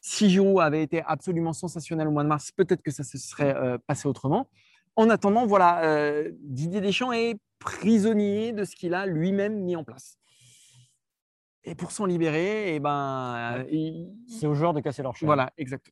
Si 0.00 0.30
Giroud 0.30 0.60
avait 0.60 0.82
été 0.82 1.02
absolument 1.06 1.52
sensationnel 1.52 2.08
au 2.08 2.10
mois 2.10 2.22
de 2.24 2.28
mars, 2.28 2.52
peut-être 2.52 2.82
que 2.82 2.90
ça 2.90 3.04
se 3.04 3.18
serait 3.18 3.54
euh, 3.54 3.76
passé 3.86 4.08
autrement. 4.08 4.48
En 4.96 5.10
attendant, 5.10 5.44
voilà, 5.46 5.84
euh, 5.84 6.30
Didier 6.40 6.80
Deschamps 6.80 7.12
est 7.12 7.36
prisonnier 7.58 8.52
de 8.52 8.64
ce 8.64 8.76
qu'il 8.76 8.94
a 8.94 9.06
lui-même 9.06 9.62
mis 9.62 9.76
en 9.76 9.84
place. 9.84 10.16
Et 11.64 11.74
pour 11.74 11.90
s'en 11.92 12.04
libérer, 12.04 12.78
ben, 12.80 13.54
euh, 13.58 13.64
il- 13.70 14.12
C'est 14.28 14.46
aux 14.46 14.54
joueurs 14.54 14.74
de 14.74 14.80
casser 14.80 15.02
leur 15.02 15.16
chaîne. 15.16 15.26
voilà, 15.26 15.50
exact. 15.56 15.90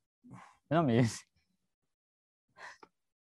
Non, 0.70 0.82
mais. 0.82 1.02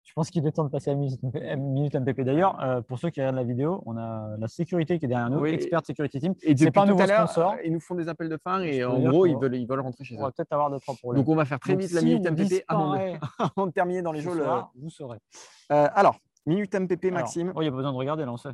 Je 0.02 0.12
pense 0.14 0.28
qu'il 0.30 0.44
est 0.44 0.50
temps 0.50 0.64
de 0.64 0.70
passer 0.70 0.90
à 0.90 0.94
Minute 0.96 1.20
Minute 1.22 1.94
MPP. 1.94 2.22
D'ailleurs, 2.24 2.60
euh, 2.60 2.80
pour 2.80 2.98
ceux 2.98 3.10
qui 3.10 3.20
regardent 3.20 3.36
la 3.36 3.44
vidéo, 3.44 3.80
on 3.86 3.96
a 3.96 4.36
la 4.38 4.48
sécurité 4.48 4.98
qui 4.98 5.04
est 5.04 5.08
derrière 5.08 5.30
nous, 5.30 5.38
Oui. 5.38 5.50
Expert 5.50 5.86
Security 5.86 6.18
Team. 6.18 6.34
Et 6.42 6.54
depuis 6.54 6.72
pas 6.72 6.82
un 6.82 6.86
nouveau 6.86 7.06
sponsor. 7.06 7.52
euh, 7.52 7.56
ils 7.64 7.72
nous 7.72 7.78
font 7.78 7.94
des 7.94 8.08
appels 8.08 8.28
de 8.28 8.36
phare 8.36 8.60
et 8.62 8.84
en 8.84 8.98
gros, 8.98 9.26
ils 9.26 9.36
veulent, 9.36 9.54
ils 9.54 9.68
veulent 9.68 9.80
rentrer 9.80 10.02
chez 10.02 10.16
On 10.16 10.18
eux. 10.18 10.22
va 10.22 10.32
peut-être 10.32 10.52
avoir 10.52 10.68
deux, 10.68 10.80
trois 10.80 10.96
problèmes. 10.96 11.22
Donc, 11.22 11.32
on 11.32 11.36
va 11.36 11.44
faire 11.44 11.60
très 11.60 11.74
Donc, 11.74 11.82
vite 11.82 11.92
la 11.92 12.02
minute 12.02 12.26
on 12.26 12.32
MPP 12.32 12.64
avant 13.56 13.66
de, 13.68 13.72
terminer 13.72 14.02
dans 14.02 14.10
les 14.10 14.20
jeux. 14.20 14.34
le- 14.34 14.44
Vous 14.82 14.90
saurez. 14.90 15.18
Euh, 15.70 15.88
alors, 15.94 16.18
minute 16.44 16.74
MPP, 16.74 17.04
Alors, 17.06 17.20
Maxime. 17.20 17.52
oh, 17.54 17.60
Il 17.62 17.66
n'y 17.66 17.68
a 17.68 17.70
pas 17.70 17.76
besoin 17.76 17.92
de 17.92 17.96
regarder, 17.96 18.24
là, 18.24 18.32
on 18.32 18.36
sait. 18.36 18.50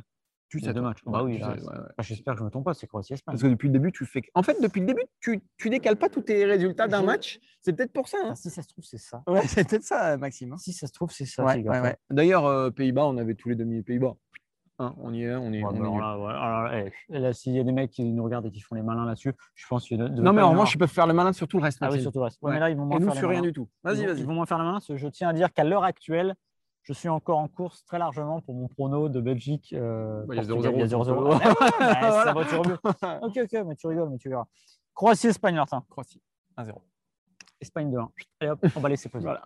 Tu 0.49 0.59
y 0.61 0.67
a 0.67 0.73
deux 0.73 0.81
matchs. 0.81 0.99
Bah 1.05 1.23
oui, 1.23 1.39
sais, 1.39 1.45
ouais, 1.45 1.51
ouais. 1.51 1.77
J'espère 1.99 2.33
que 2.33 2.37
je 2.39 2.43
ne 2.43 2.45
me 2.47 2.51
trompe 2.51 2.65
pas, 2.65 2.73
c'est 2.73 2.87
Croatie-Espagne. 2.87 3.33
Parce 3.33 3.41
que 3.43 3.47
depuis 3.47 3.67
le 3.67 3.73
début, 3.73 3.91
tu 3.91 4.05
fais. 4.05 4.21
En 4.33 4.43
fait, 4.43 4.57
depuis 4.61 4.79
le 4.81 4.87
début, 4.87 5.03
tu, 5.19 5.41
tu 5.57 5.69
décales 5.69 5.97
pas 5.97 6.09
tous 6.09 6.21
tes 6.21 6.45
résultats 6.45 6.87
d'un 6.87 7.01
Je- 7.01 7.05
match. 7.05 7.39
C'est 7.61 7.73
peut-être 7.73 7.91
pour 7.91 8.07
ça. 8.07 8.17
hein. 8.23 8.29
Ah, 8.31 8.35
si 8.35 8.49
ça 8.49 8.61
se 8.61 8.67
trouve, 8.69 8.85
c'est 8.85 8.97
ça. 8.97 9.23
Ouais, 9.27 9.41
c'est 9.47 9.67
peut-être 9.67 9.83
ça, 9.83 10.15
Maxime. 10.17 10.53
hein. 10.53 10.57
Si 10.57 10.71
ça 10.73 10.87
se 10.87 10.93
trouve, 10.93 11.11
c'est 11.11 11.25
ça. 11.25 11.45
D'ailleurs, 12.09 12.45
euh, 12.45 12.69
Pays-Bas, 12.71 13.05
on 13.07 13.17
avait 13.17 13.35
tous 13.35 13.49
les 13.49 13.55
demi 13.55 13.81
Pays-Bas. 13.83 14.15
Hein, 14.79 14.93
on 14.99 15.11
y 15.11 15.23
est, 15.23 15.33
on 15.33 15.51
est. 15.53 15.63
Ouais, 15.63 15.69
on 15.73 15.79
bah 15.79 15.87
est 15.87 15.99
là, 15.99 16.19
ouais, 16.19 16.31
alors 16.33 16.61
là, 16.65 16.83
eh, 17.09 17.19
là, 17.19 17.33
s'il 17.33 17.53
y 17.53 17.59
a 17.59 17.63
des 17.63 17.71
mecs 17.71 17.89
qui 17.89 18.03
nous 18.03 18.23
regardent 18.23 18.45
et 18.45 18.51
qui 18.51 18.59
font 18.61 18.75
les 18.75 18.83
malins 18.83 19.05
là-dessus, 19.07 19.33
je 19.55 19.65
pense 19.67 19.87
qu'il 19.87 19.97
y 19.97 19.99
Non, 19.99 20.33
mais 20.33 20.41
y 20.41 20.43
en 20.43 20.51
revanche, 20.51 20.75
ils 20.75 20.77
peuvent 20.77 20.87
faire 20.87 21.07
le 21.07 21.15
malin 21.15 21.33
sur 21.33 21.47
tout 21.47 21.57
le 21.57 21.63
reste. 21.63 21.79
Ah 21.81 21.89
oui, 21.91 21.99
surtout 21.99 22.19
le 22.19 22.25
reste. 22.25 22.37
Ouais, 22.43 22.53
mais 22.53 22.59
là, 22.59 22.69
ils 22.69 22.77
vont 22.77 22.85
moins 22.85 22.97
Et 22.97 22.99
nous, 22.99 23.07
faire 23.07 23.15
sur 23.17 23.27
rien 23.27 23.39
malins. 23.39 23.49
du 23.49 23.53
tout. 23.53 23.67
Vas-y, 23.83 24.05
vas-y. 24.05 24.19
Ils 24.19 24.25
vont 24.27 24.35
moins 24.35 24.45
faire 24.45 24.59
parce 24.59 24.85
que 24.85 24.95
Je 24.95 25.07
tiens 25.07 25.29
à 25.29 25.33
dire 25.33 25.51
qu'à 25.51 25.63
l'heure 25.63 25.83
actuelle, 25.83 26.35
je 26.87 26.93
suis 26.93 27.09
encore 27.09 27.39
en 27.39 27.49
course 27.49 27.83
très 27.83 27.99
largement 27.99 28.39
pour 28.39 28.55
mon 28.55 28.69
prono 28.69 29.09
de 29.09 29.19
Belgique. 29.19 29.73
euh, 29.77 30.23
Bah, 30.25 30.35
il 30.35 30.37
y 30.37 30.39
a 30.39 30.47
Portugal. 30.47 30.73
0-0, 30.73 30.75
Il 30.75 30.79
y 30.79 30.83
a 30.83 30.87
donc, 30.87 31.05
0-0. 31.05 31.33
euh, 31.33 31.37
Ah, 31.43 31.49
bah 31.49 31.49
ouais, 31.49 31.69
bah, 31.79 32.09
voilà. 32.11 32.23
ça 32.23 32.33
va, 32.33 32.61
remues. 32.63 33.23
Ok, 33.23 33.39
ok, 33.43 33.65
mais 33.67 33.75
tu 33.75 33.87
rigoles, 33.87 34.09
mais 34.09 34.17
tu 34.17 34.29
verras. 34.29 34.45
Croatie-Espagne, 34.93 35.55
Martin. 35.55 35.83
Croatie, 35.89 36.21
1-0. 36.57 36.81
Espagne 37.59 37.91
2-1. 37.91 38.07
Allez 38.39 38.51
hop, 38.51 38.59
on 38.75 38.79
va 38.79 38.87
laisser 38.89 39.09
poser. 39.09 39.23
Voilà, 39.25 39.41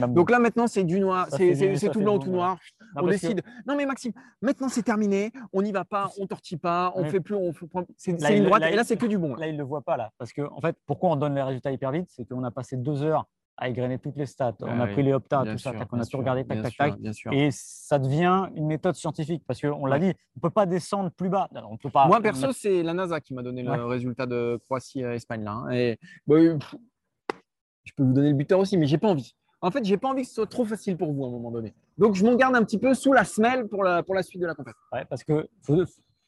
bam, 0.00 0.14
Donc 0.14 0.30
là, 0.30 0.38
maintenant, 0.38 0.68
c'est 0.68 0.84
du 0.84 1.00
noir. 1.00 1.26
C'est 1.30 1.90
tout 1.90 1.98
blanc, 2.00 2.14
bon, 2.16 2.24
tout 2.24 2.30
noir. 2.30 2.58
Non, 2.94 3.02
on 3.02 3.06
que- 3.06 3.10
décide. 3.10 3.42
Non, 3.66 3.76
mais 3.76 3.84
Maxime, 3.86 4.12
maintenant, 4.40 4.68
c'est 4.68 4.84
terminé. 4.84 5.32
On 5.52 5.62
n'y 5.62 5.72
va 5.72 5.84
pas, 5.84 6.10
on 6.18 6.26
tortille 6.26 6.58
pas, 6.58 6.92
on 6.94 7.02
Ouais. 7.02 7.10
fait 7.10 7.20
plus. 7.20 7.34
on 7.34 7.52
fait- 7.52 7.66
C'est 7.96 8.12
une 8.36 8.44
droite. 8.44 8.60
là, 8.62 8.70
Et 8.70 8.76
là, 8.76 8.84
c'est 8.84 8.96
que 8.96 9.06
du 9.06 9.18
bon. 9.18 9.34
là. 9.34 9.40
Là, 9.40 9.48
il 9.48 9.54
ne 9.54 9.58
le 9.58 9.64
voit 9.64 9.82
pas, 9.82 9.96
là. 9.96 10.12
Parce 10.16 10.32
que, 10.32 10.42
en 10.42 10.60
fait, 10.60 10.76
pourquoi 10.86 11.10
on 11.10 11.16
donne 11.16 11.34
les 11.34 11.42
résultats 11.42 11.72
hyper 11.72 11.90
vite 11.90 12.06
C'est 12.08 12.24
qu'on 12.24 12.42
a 12.44 12.50
passé 12.52 12.76
deux 12.76 13.02
heures 13.02 13.26
à 13.58 13.68
égrener 13.68 13.98
toutes 13.98 14.16
les 14.16 14.26
stats. 14.26 14.54
on 14.62 14.66
Ah 14.66 14.82
a 14.82 14.86
oui, 14.86 14.92
pris 14.92 15.02
les 15.02 15.12
optas, 15.12 15.42
Bien 15.42 15.52
tout 15.52 15.58
ça, 15.58 15.72
tac, 15.72 15.88
on 15.92 15.96
a 15.98 16.02
tout 16.02 16.08
sûr, 16.10 16.18
regardé, 16.18 16.44
tac, 16.46 16.62
tac, 16.62 16.72
sûr, 17.12 17.30
tac. 17.30 17.38
Et 17.38 17.48
ça 17.52 17.98
devient 17.98 18.48
une 18.54 18.66
méthode 18.66 18.94
scientifique. 18.94 19.42
Parce 19.46 19.60
qu'on 19.60 19.86
l'a 19.86 19.98
dit, 19.98 20.06
on 20.08 20.38
ne 20.38 20.40
peut 20.42 20.50
pas 20.50 20.66
descendre 20.66 21.10
plus 21.10 21.28
bas. 21.30 21.48
Alors, 21.54 21.70
on 21.72 21.76
peut 21.76 21.90
pas 21.90 22.06
Moi, 22.06 22.20
perso, 22.20 22.52
c'est 22.52 22.82
la 22.82 22.92
NASA 22.94 23.20
qui 23.20 23.32
m'a 23.34 23.42
donné 23.42 23.66
Ouais. 23.66 23.76
le 23.76 23.86
résultat 23.86 24.26
de 24.26 24.58
Croatie-Espagne. 24.64 25.44
là. 25.44 25.52
hein. 25.52 25.70
Et 25.70 25.98
bah, 26.26 26.34
euh, 26.36 26.58
je 27.84 27.92
peux 27.96 28.02
vous 28.02 28.12
donner 28.12 28.30
le 28.30 28.34
buteur 28.36 28.58
aussi, 28.58 28.76
mais 28.76 28.86
j'ai 28.86 28.98
pas 28.98 29.08
envie. 29.08 29.34
En 29.62 29.70
fait, 29.70 29.84
j'ai 29.84 29.96
pas 29.96 30.08
envie 30.08 30.22
que 30.22 30.28
ce 30.28 30.34
soit 30.34 30.46
trop 30.46 30.64
facile 30.66 30.96
pour 30.98 31.12
vous 31.12 31.24
à 31.24 31.28
un 31.28 31.30
moment 31.30 31.50
donné. 31.50 31.72
Donc, 31.96 32.14
je 32.14 32.24
m'en 32.26 32.34
garde 32.34 32.54
un 32.56 32.62
petit 32.62 32.78
peu 32.78 32.92
sous 32.92 33.12
la 33.12 33.24
semelle 33.24 33.68
pour 33.68 33.82
la, 33.82 34.02
pour 34.02 34.14
la 34.14 34.22
suite 34.22 34.40
de 34.42 34.46
la 34.46 34.54
compétition. 34.54 34.84
Ouais, 34.92 35.04
parce 35.06 35.24
que 35.24 35.48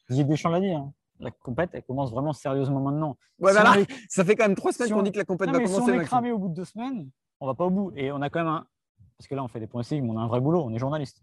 Didier 0.09 0.25
Deschamps 0.25 0.49
l'a 0.49 0.61
dit, 0.61 0.71
hein, 0.73 0.91
la 1.21 1.31
compète, 1.31 1.71
elle 1.73 1.83
commence 1.83 2.11
vraiment 2.11 2.33
sérieusement 2.33 2.81
maintenant. 2.81 3.17
Ouais, 3.41 3.53
Si 3.53 3.59
est- 3.59 3.87
Ça 4.09 4.25
fait 4.25 4.37
quand 4.37 4.45
même 4.45 4.55
trois 4.57 4.73
semaines 4.73 4.89
Si 4.89 4.93
qu'on 4.95 5.01
on- 5.01 5.03
dit 5.03 5.13
que 5.13 5.19
la 5.19 5.25
Non, 5.29 5.37
va 5.37 5.47
mais 5.59 5.67
si 5.67 5.75
commencer. 5.75 5.93
on 5.93 6.01
est 6.01 6.05
cramé 6.05 6.33
au 6.33 6.39
bout 6.39 6.49
de 6.49 6.55
deux 6.55 6.65
semaines, 6.65 7.09
on 7.41 7.47
va 7.47 7.55
pas 7.55 7.65
au 7.65 7.71
bout. 7.71 7.93
Et 7.97 8.13
on 8.13 8.21
a 8.23 8.31
quand 8.31 8.41
même 8.41 8.49
un. 8.49 8.67
Parce 9.17 9.27
que 9.29 9.35
là, 9.35 9.43
on 9.43 9.49
fait 9.49 9.59
des 9.61 9.67
pronostics, 9.67 10.03
mais 10.03 10.11
on 10.11 10.19
a 10.19 10.23
un 10.23 10.29
vrai 10.29 10.41
boulot, 10.41 10.63
on 10.65 10.73
est 10.73 10.79
journaliste. 10.79 11.23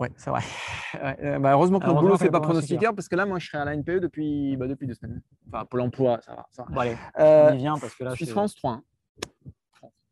Ouais, 0.00 0.10
c'est 0.16 0.30
vrai. 0.30 0.40
Ouais, 1.02 1.16
euh, 1.22 1.38
bah, 1.38 1.52
heureusement 1.52 1.78
que 1.78 1.84
Heureusement 1.84 2.00
boulot 2.00 2.12
qu'on 2.14 2.18
fait 2.18 2.30
pas 2.30 2.40
pronostiqueur 2.40 2.94
parce 2.94 3.06
que 3.08 3.16
là, 3.16 3.26
moi, 3.26 3.38
je 3.38 3.46
serais 3.48 3.58
à 3.58 3.66
la 3.66 3.74
NPE 3.74 4.00
depuis, 4.00 4.56
bah, 4.56 4.66
depuis 4.66 4.86
deux 4.86 4.94
semaines. 4.94 5.20
Enfin, 5.48 5.66
Pôle 5.66 5.82
emploi, 5.82 6.20
ça 6.22 6.34
va. 6.34 6.46
Ça 6.52 6.62
va. 6.62 6.70
Bon, 6.74 6.80
allez, 6.80 6.96
Euh, 7.18 7.50
on 7.50 7.54
y 7.54 7.58
vient 7.58 7.76
parce 7.76 7.94
que 7.94 8.04
là. 8.04 8.10
c'est- 8.10 8.16
Suisse-France 8.16 8.54
3-1. 8.54 8.82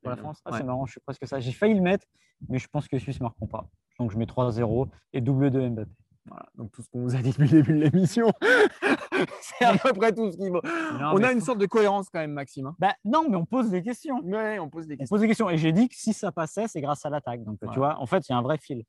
Pour 0.02 0.10
la 0.10 0.16
France, 0.16 0.42
ah, 0.44 0.50
Ouais. 0.50 0.58
c'est 0.58 0.64
marrant, 0.64 0.84
je 0.84 0.92
suis 0.92 1.00
presque 1.00 1.26
ça. 1.26 1.40
J'ai 1.40 1.52
failli 1.52 1.72
le 1.74 1.80
mettre, 1.80 2.06
mais 2.50 2.58
je 2.58 2.68
pense 2.68 2.87
que 2.87 2.96
les 2.96 3.00
Suisses 3.00 3.18
ne 3.20 3.24
marqueront 3.24 3.46
pas. 3.46 3.66
Donc 3.98 4.10
je 4.10 4.18
mets 4.18 4.26
3-0 4.26 4.88
et 5.14 5.22
double 5.22 5.50
de 5.50 5.66
Mbappé. 5.68 5.90
Voilà, 6.26 6.46
donc 6.56 6.72
tout 6.72 6.80
ce 6.82 6.88
qu'on 6.88 7.02
vous 7.02 7.14
a 7.14 7.18
dit 7.18 7.30
depuis 7.30 7.42
le 7.48 7.62
début 7.62 7.78
de 7.78 7.84
l'émission, 7.84 8.32
c'est 9.40 9.64
à 9.66 9.76
peu 9.76 9.92
près 9.92 10.12
tout 10.12 10.30
ce 10.32 10.37
qu'il 10.38 10.48
faut. 10.48 10.62
Non, 10.98 11.12
on 11.14 11.22
a 11.22 11.32
une 11.32 11.40
faut- 11.40 11.46
sorte 11.46 11.58
de 11.58 11.66
cohérence 11.66 12.08
quand 12.08 12.18
même, 12.20 12.32
Maxime. 12.32 12.66
hein. 12.66 12.76
Bah, 12.78 12.94
non, 13.04 13.28
mais 13.28 13.37
on 13.37 13.44
pose 13.44 13.68
des 13.70 13.82
questions. 13.82 14.20
Ouais, 14.24 14.58
on 14.58 14.70
pose 14.70 14.87
des 14.87 14.94
On 14.94 14.98
questions. 14.98 15.14
pose 15.14 15.20
des 15.20 15.28
questions. 15.28 15.50
Et 15.50 15.58
j'ai 15.58 15.72
dit 15.72 15.88
que 15.88 15.94
si 15.94 16.12
ça 16.14 16.32
passait, 16.32 16.66
c'est 16.66 16.80
grâce 16.80 17.04
à 17.04 17.10
l'attaque. 17.10 17.44
Donc 17.44 17.58
Ouais. 17.62 17.68
tu 17.72 17.78
vois, 17.78 17.98
en 18.00 18.06
fait, 18.06 18.26
il 18.28 18.32
y 18.32 18.34
a 18.34 18.38
un 18.38 18.42
vrai 18.42 18.56
fil. 18.58 18.84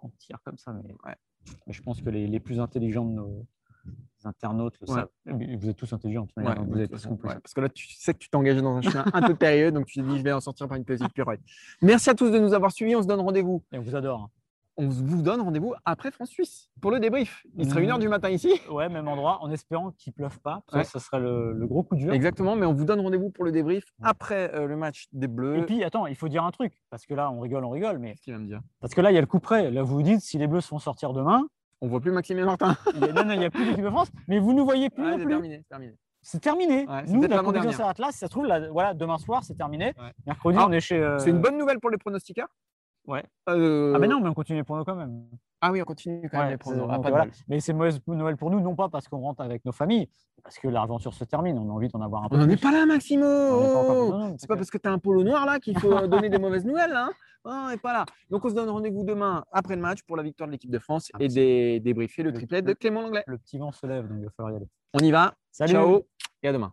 On 0.00 0.08
tire 0.18 0.38
comme 0.44 0.56
ça, 0.56 0.72
mais, 0.72 0.94
Ouais. 1.04 1.14
mais 1.66 1.72
je 1.74 1.82
pense 1.82 2.00
que 2.00 2.08
les, 2.08 2.26
les 2.26 2.40
plus 2.40 2.58
intelligents 2.58 3.04
de 3.04 3.12
nos 3.12 3.46
internautes 4.24 4.78
le 4.80 4.88
Ouais. 4.88 4.94
savent. 4.96 5.58
Vous 5.60 5.68
êtes 5.68 5.76
tous 5.76 5.92
intelligents, 5.92 6.26
Ouais, 6.36 6.54
donc 6.54 6.68
vous 6.68 6.86
tous 6.86 7.06
parce 7.42 7.54
que 7.54 7.60
là, 7.60 7.68
tu 7.68 7.86
sais 7.94 8.12
que 8.14 8.18
tu 8.18 8.28
t'engages 8.30 8.60
dans 8.60 8.76
un 8.76 8.82
chemin 8.82 9.04
un 9.12 9.22
peu 9.22 9.36
périlleux, 9.36 9.70
donc 9.70 9.86
tu 9.86 10.00
te 10.00 10.04
dis, 10.04 10.18
je 10.18 10.22
vais 10.24 10.32
en 10.32 10.40
sortir 10.40 10.66
par 10.68 10.76
une 10.76 10.84
petite 10.84 11.12
pirouette. 11.12 11.40
Merci 11.82 12.10
à 12.10 12.14
tous 12.14 12.30
de 12.30 12.38
nous 12.38 12.52
avoir 12.54 12.72
suivis. 12.72 12.96
On 12.96 13.02
se 13.02 13.06
donne 13.06 13.20
rendez-vous. 13.20 13.62
Et 13.72 13.78
on 13.78 13.82
vous 13.82 13.94
adore. 13.94 14.30
On 14.78 14.88
vous 14.88 15.22
donne 15.22 15.40
rendez-vous 15.40 15.72
après 15.86 16.10
France-Suisse 16.10 16.68
pour 16.82 16.90
le 16.90 17.00
débrief. 17.00 17.42
Il 17.56 17.66
sera 17.68 17.80
Mmh. 17.80 17.84
1h 17.84 17.98
du 17.98 18.08
matin 18.08 18.28
ici. 18.28 18.60
Ouais, 18.70 18.88
même 18.90 19.08
endroit, 19.08 19.38
en 19.42 19.50
espérant 19.50 19.90
qu'il 19.92 20.12
pleuve 20.12 20.38
pas. 20.40 20.62
parce 20.70 20.92
que. 20.92 20.98
Ça 20.98 21.04
serait 21.04 21.20
le, 21.20 21.52
le 21.54 21.66
gros 21.66 21.82
coup 21.82 21.96
dur. 21.96 22.12
Exactement, 22.12 22.56
mais 22.56 22.66
on 22.66 22.74
vous 22.74 22.84
donne 22.84 23.00
rendez-vous 23.00 23.30
pour 23.30 23.44
le 23.44 23.52
débrief 23.52 23.84
après 24.02 24.54
euh, 24.54 24.66
le 24.66 24.76
match 24.76 25.06
des 25.12 25.28
Bleus. 25.28 25.56
Et 25.58 25.62
puis, 25.62 25.82
attends, 25.82 26.06
il 26.06 26.14
faut 26.14 26.28
dire 26.28 26.44
un 26.44 26.50
truc, 26.50 26.72
parce 26.90 27.06
que 27.06 27.14
là, 27.14 27.30
on 27.30 27.40
rigole, 27.40 27.64
on 27.64 27.70
rigole, 27.70 27.98
mais 27.98 28.10
Qu'est-ce 28.10 28.22
qu'il 28.22 28.32
va 28.34 28.38
me 28.38 28.46
dire? 28.46 28.60
parce 28.80 28.92
que 28.94 29.00
là, 29.00 29.10
il 29.10 29.14
y 29.14 29.18
a 29.18 29.22
le 29.22 29.26
coup 29.26 29.40
près. 29.40 29.70
Là, 29.70 29.82
vous 29.82 29.94
vous 29.96 30.02
dites, 30.02 30.20
si 30.20 30.36
les 30.36 30.46
Bleus 30.46 30.60
se 30.60 30.68
font 30.68 30.78
sortir 30.78 31.12
demain, 31.14 31.46
On 31.80 31.88
voit 31.88 32.00
plus 32.00 32.10
Maxime 32.12 32.38
et 32.38 32.44
Martin. 32.44 32.76
il 32.94 33.00
y 33.00 33.04
a, 33.04 33.12
non, 33.12 33.24
non, 33.24 33.32
il 33.32 33.38
n'y 33.38 33.44
a 33.46 33.50
plus 33.50 33.64
d'équipe 33.66 33.84
de 33.84 33.90
France, 33.90 34.08
mais 34.28 34.38
vous 34.38 34.52
ne 34.52 34.60
voyez 34.62 34.90
plus 34.90 35.02
Ouais, 35.04 35.16
c'est 35.18 35.26
terminé, 35.26 35.58
c'est 35.62 35.68
terminé. 35.68 35.94
C'est 36.22 36.40
terminé. 36.40 36.86
Ouais, 36.88 37.04
Nous, 37.06 37.22
la 37.22 37.38
compétition 37.38 37.72
s'arrête 37.72 37.98
là. 37.98 38.08
Si 38.10 38.18
ça 38.18 38.26
se 38.26 38.30
trouve, 38.32 38.46
là, 38.46 38.68
voilà, 38.70 38.94
demain 38.94 39.16
soir, 39.18 39.44
c'est 39.44 39.54
terminé. 39.54 39.94
Mercredi, 40.26 40.58
Ah, 40.60 40.66
on 40.68 40.72
est 40.72 40.80
chez. 40.80 40.96
euh, 40.98 41.18
C'est 41.18 41.30
une 41.30 41.40
bonne 41.40 41.56
nouvelle 41.56 41.78
pour 41.80 41.88
les 41.90 41.98
pronostiqueurs? 41.98 42.48
Ouais. 43.06 43.24
Euh, 43.48 43.92
Ah, 43.94 43.98
mais 43.98 44.08
non, 44.08 44.20
mais 44.20 44.28
on 44.28 44.34
continue 44.34 44.64
pour 44.64 44.76
nous 44.76 44.84
quand 44.84 44.94
même. 44.96 45.24
Ah 45.60 45.72
oui, 45.72 45.80
on 45.80 45.84
continue 45.84 46.28
quand 46.28 46.38
même 46.38 46.50
les 46.50 46.56
pronos. 46.58 46.86
Ah, 46.90 46.98
voilà. 47.00 47.26
Mais 47.48 47.60
c'est 47.60 47.72
mauvaise 47.72 48.00
Noël 48.06 48.36
pour 48.36 48.50
nous, 48.50 48.60
non 48.60 48.74
pas 48.74 48.88
parce 48.88 49.08
qu'on 49.08 49.18
rentre 49.20 49.42
avec 49.42 49.64
nos 49.64 49.72
familles, 49.72 50.08
parce 50.42 50.58
que 50.58 50.68
l'aventure 50.68 51.14
se 51.14 51.24
termine. 51.24 51.58
On 51.58 51.70
a 51.70 51.72
envie 51.72 51.88
d'en 51.88 52.00
avoir 52.00 52.24
un 52.24 52.28
peu 52.28 52.36
On 52.36 52.38
n'en 52.40 52.48
est 52.48 52.60
pas 52.60 52.72
là, 52.72 52.84
Maximo 52.84 53.24
Oh 53.26 54.34
C'est 54.38 54.48
pas 54.48 54.56
parce 54.56 54.70
que 54.70 54.78
tu 54.78 54.88
as 54.88 54.92
un 54.92 54.98
polo 54.98 55.24
noir 55.24 55.46
là 55.46 55.58
qu'il 55.58 55.78
faut 55.78 55.92
euh, 55.92 56.06
donner 56.06 56.28
des 56.28 56.38
mauvaises 56.38 56.64
nouvelles. 56.64 56.92
Hein 56.94 57.10
on 57.44 57.68
n'est 57.68 57.76
pas 57.76 57.92
là. 57.92 58.04
Donc 58.28 58.44
on 58.44 58.48
se 58.48 58.54
donne 58.54 58.68
rendez-vous 58.68 59.04
demain 59.04 59.44
après 59.52 59.76
le 59.76 59.82
match 59.82 60.00
pour 60.02 60.16
la 60.16 60.22
victoire 60.24 60.48
de 60.48 60.52
l'équipe 60.52 60.70
de 60.70 60.78
France 60.80 61.10
et 61.20 61.28
des, 61.28 61.80
débriefer 61.80 62.22
le 62.24 62.30
Le- 62.30 62.36
triplet 62.36 62.60
de 62.60 62.72
Clément 62.72 63.02
Langlais. 63.02 63.22
Le 63.26 63.38
petit 63.38 63.56
vent 63.58 63.70
se 63.72 63.86
lève, 63.86 64.08
donc 64.08 64.18
il 64.18 64.24
va 64.24 64.30
falloir 64.36 64.52
y 64.52 64.56
aller. 64.56 64.68
On 64.94 64.98
y 64.98 65.10
va. 65.12 65.34
Salut. 65.52 65.72
Ciao 65.72 66.02
et 66.42 66.48
à 66.48 66.52
demain. 66.52 66.72